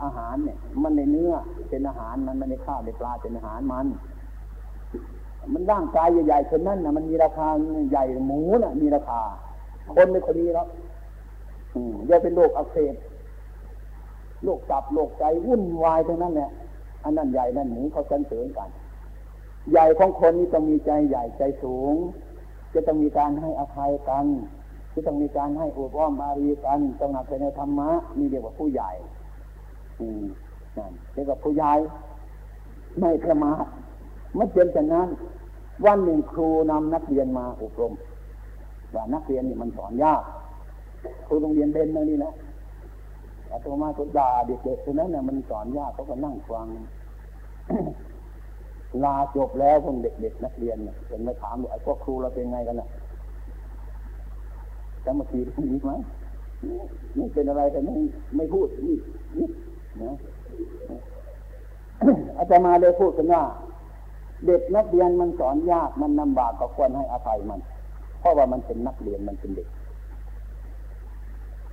[0.01, 1.33] อาหารเนี่ย มันในเนื้อ
[1.69, 3.85] เป็นอาหารมันไม่ในข้าวในปลาเป็นอาหารมัน
[5.51, 7.47] มันร่างกายใหญ่ๆเช่นนั้นนะมันมีราคา
[7.91, 9.21] ใหญ่หมูน่ะ มีราคา
[9.95, 10.67] คนไม่คนนี้แล้ว
[11.73, 12.95] อืมจะเป็นโรคอักเสบ
[14.43, 16.49] โรคตับโรคใจวุ่นวายทั้งนั้นแหละ
[17.03, 18.69] อันนั้นใหญ่นั่นหมูเขาสันเสริญกัน
[19.71, 21.95] ใหญ่ของคนนี่ต้องมีใจใหญ่ใจสูง
[22.73, 24.25] จะต้องมีการให้อภัยกัน
[24.93, 28.91] จะต้องมีการให้อุปอ้อมอารีกันต้องหนักในธรรมะนี่เรียกว่าผู้ใหญ่
[29.99, 30.23] อืม
[30.77, 31.73] นั่นเรียกว่าผู้ใหญ่
[32.99, 33.65] ไม่ประมาท
[34.37, 35.07] มันเป็นแต่นั้น
[35.85, 37.93] วันหนึ่งครูนำนักเรียนมาอบรม
[38.95, 40.21] ว่านักเรียนนี่มันสอนยาก
[41.27, 42.33] ครูโรงเรียนเบนนั่นนี่นะ
[43.51, 46.67] อาตมาก็ด่าเด็กๆคนนั้นน่ะมันสอนยากเขาก็นั่งฟัง
[49.03, 52.87] ลาจบแล้วพวกเด็กๆนักเรียนเนี่ยเห็นมาถามว่าไอ้พวกครูเราเป็นไงกันน่ะ
[55.05, 55.91] จะมาคีตรงนี้ไหม
[57.17, 57.95] นี่เป็นอะไรแต่ไม่
[58.35, 58.95] ไม่พูดนี่
[59.37, 59.47] นี่
[60.03, 60.13] นะ
[62.37, 63.41] อาจารย์มาเลยพูดกันว่า
[64.45, 67.59] เด็กนักเรียนมันสอนยากมันลำบากก็ควรให้อภัยมัน
[68.19, 69.67] เพราะว่ามันเป็นนักเรียนมันเป็นเด็ก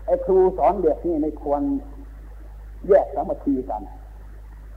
[0.06, 1.62] ไอ้ครูสอนเด็กนี่ไม่ควร
[2.88, 3.82] แยกสามัคคีกัน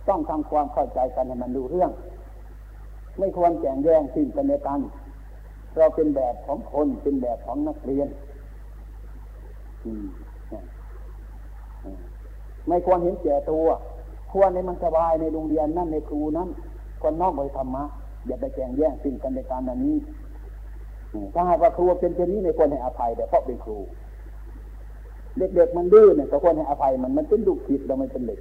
[0.07, 1.91] ต้องทำความเข้าใจกันให้มันดูเรื่อง
[3.19, 4.79] ไม่ควรแข่งแย่งสิ่งกันในกัน
[5.77, 8.07] เราเป็นแบบของคนเป็นแบบของนักเรียน
[12.67, 13.67] ไม่ควรเห็นแก่ตัว
[14.31, 16.49] ควรในมันสบายในโรงเรียนนั่นในครูนั้น
[17.03, 17.83] ควรนอกไปธรรมะ
[18.27, 19.97] อย่าไปแข่งแย่งสิ่งกันในการอันนี้
[21.33, 23.77] ถ้าหากว่าครูเป็นเช่นนี้ในควรให้อภัยแต่เพราะเป็นครู
[25.37, 28.39] เด็กๆมันดื้อเนี่ยก็ควรให้อภัยมันมันเป็นลูกผิดเราไม่เป็นเด็ก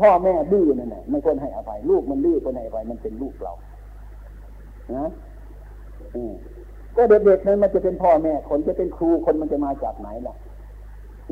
[0.00, 3.54] พ่อแม่ดื้อนั่นแหละไม่ควรให้อภัยลูกมันดื้อควรให้อภัยมันเป็นลูกเรา
[4.96, 5.06] นะ
[6.96, 10.34] ก็เด็กๆนั้นมันจะเป็นพ่อแม่คนจะเป็นครูคนมันจะมาจากไหนล่ะ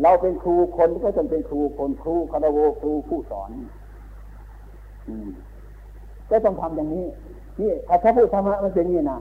[0.03, 3.51] เราเป็นครูคนก็จะเป็นครูคนครูคารวครูผู้สอน
[6.31, 7.07] ก็ต้องทำอย่างนี้
[7.61, 7.71] นี่
[8.03, 9.19] ถ้าพูดธรรมะมันเป็นอย่างนี้นะ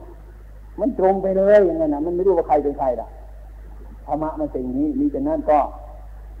[0.80, 3.08] มันตรงไปเลยอย่างนั้นนะมันไม่รู้ว่าใครเป็นใครล่ะ
[4.06, 5.58] ธรรมะมันเป็นอย่างนี้มีแต่นั้นก็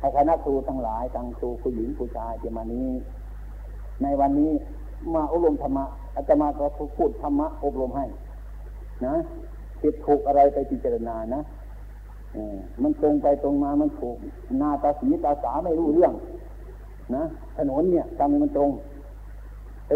[0.00, 2.88] ห้คณะครูทั้งหลายทั้งครูผู้หญิงผู้ชายจะมานี้
[4.02, 4.50] ในวันนี้
[5.14, 5.84] มาอบรมธรรมะ
[6.16, 6.64] อาตมาก็
[6.96, 8.06] พูดธรรมะอบรมให้
[9.06, 9.14] นะ
[9.80, 11.42] ผิดถูกอะไรไปพิจารณานะ
[12.82, 14.16] มันตรงไปตรงมามันถูก
[14.60, 16.12] นาตาสีตาสาไม่รู้เรื่อง
[17.14, 17.22] นะ
[17.56, 18.70] ถนนเนี่ยทำให้มันตรง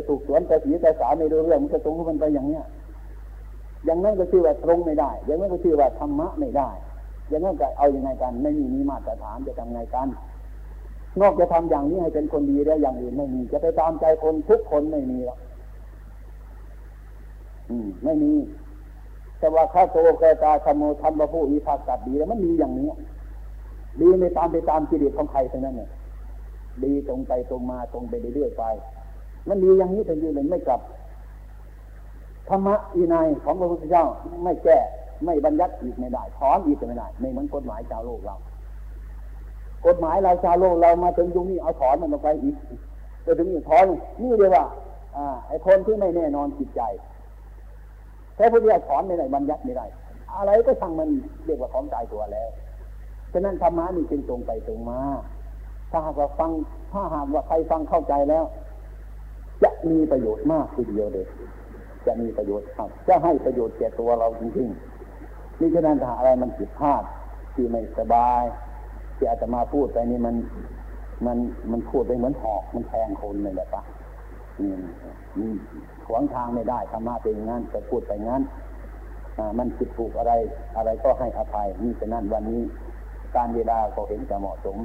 [0.09, 2.64] ถูกสวนตาสีตาสาไม่รู้เรื่องมันจะตรงมันไปอย่างเนี้ย
[3.84, 6.70] อย่างนั้นก็ชื่อว่าตรงไม่ได้ อย่างนั้นก็ชื่อว่าธรรมะไม่ได้
[7.28, 10.09] อย่างนั้นก็เอาอยัางไงกัน ไม่มีมีมาตรฐานจะทำไงกัน
[11.20, 15.38] นอกจะทำอย่างนี้ให้เป็นคนดีแล้วอย่างอื่นไม่มี จะไปตามใจคนทุกคนไม่มีหรอก
[17.70, 18.32] อืม ไม่มี
[19.38, 22.88] แต่ว่าข้าโตเกตาสมุทันบะผู้มีภาคกัดดีแล้วมันดีอย่างนี้
[24.01, 25.90] ดีในตามไปตามกิเลสของใครทั้งนั้นเนี่ย
[26.84, 28.64] ดีตรงไปตรงมาตรงไปเรื่อยๆไป
[29.49, 30.80] มันดีอย่างนี้ถึงยืนเลยไม่กลับ
[32.49, 34.05] ธรรมะอีนายของพระพุทธเจ้า
[34.44, 34.78] ไม่แก้
[35.24, 38.36] ไม่บัญญัติอีกไม่ได้ถอนอีกไม่ได้ไม่เหมือนกฎหมายชาวโลกเรา
[39.86, 42.57] กฎหมายเราชาวโลกเรามาถึงตรงนี้เอาถอนมันออกไปอีก
[43.22, 43.86] ไปถึงอีกถอน
[44.22, 44.64] นี่เรียกว่า
[45.16, 46.82] อ่า ไอ้คนที่ไม่แน่นอนจิตใจ
[48.36, 49.86] แค่พุทธิยถอนไม่ได้บัญญัติไม่ได้
[50.36, 51.09] อะไรก็ช่างมัน
[51.44, 52.49] เรียกว่าของตายตัวแล้ว
[53.32, 55.01] ฉะนั้นธรรมะนี่จึงตรงไปตรงมา
[55.90, 56.51] ถ้าหากว่าฟัง
[56.92, 58.44] ถ้าหากว่าใครฟังเข้าใจแล้ว
[59.93, 61.26] มีประโยชน์มากทีเดียวเลย
[62.07, 67.03] จะมีประโยชน์ครับ จะให้ประโยชน์แก่ตัวเราจริงๆนี่ฉะนั้นถ้าอะไรมันผิดพลาด
[67.55, 68.43] ที่ไม่สบาย
[69.16, 70.37] ที่อาจจะมาพูดไปนี่มัน
[71.26, 71.39] มัน
[71.70, 73.82] มันพูดไปเหมือนหอกมันแทงคนเลยแหละปะ
[76.07, 78.43] ขวางทางไม่ได้ธรรมะเป็นงั้นจะพูดไปงั้น
[79.59, 80.32] มันผิดถูกอะไร
[80.76, 82.61] อะไรก็ให้อภัยนี่ฉะนั้นวันนี้
[83.37, 84.76] การเวลาก็เห็นจะเหมาะสม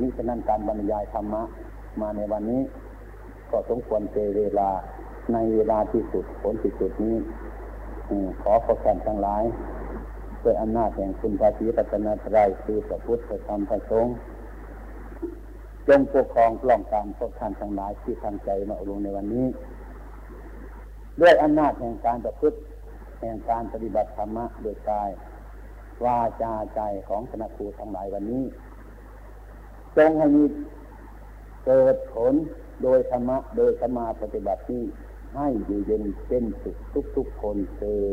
[0.00, 1.42] นี่ฉะนั้นการบรรยายธรรมะ
[2.00, 2.60] มาในวันนี้
[3.50, 4.70] ก็สมควรเจเวลา
[5.32, 7.16] ในเวลาที่สุดผลที่สุดนี้
[8.42, 9.44] ขอขอแทนทั้งหลาย
[10.42, 14.14] ด้วยอำนาจแห่งคุณพระศรีรัตนตรัยคือพระพุทธธรรมพระสงฆ์
[15.88, 19.46] จงปกครองปล่องการพวกท่านทั้งหลายที่ทางใจมาอบรมในวันนี้
[21.20, 22.56] ด้วยอำนาจแห่งการประพฤติ
[23.20, 25.10] แห่งการปฏิบัติธรรมะโดยกาย
[26.04, 28.44] วาจาใจของคณะครูทั้งหลายวันนี้
[29.96, 30.44] จงให้มี
[31.66, 32.34] เกิดผล
[32.82, 34.82] โดยธรรมะ โดยสมาปฏิบัติที่
[35.34, 36.76] ให้อยู่เย็นเป็นสุข
[37.16, 38.04] ทุกๆคนเธอ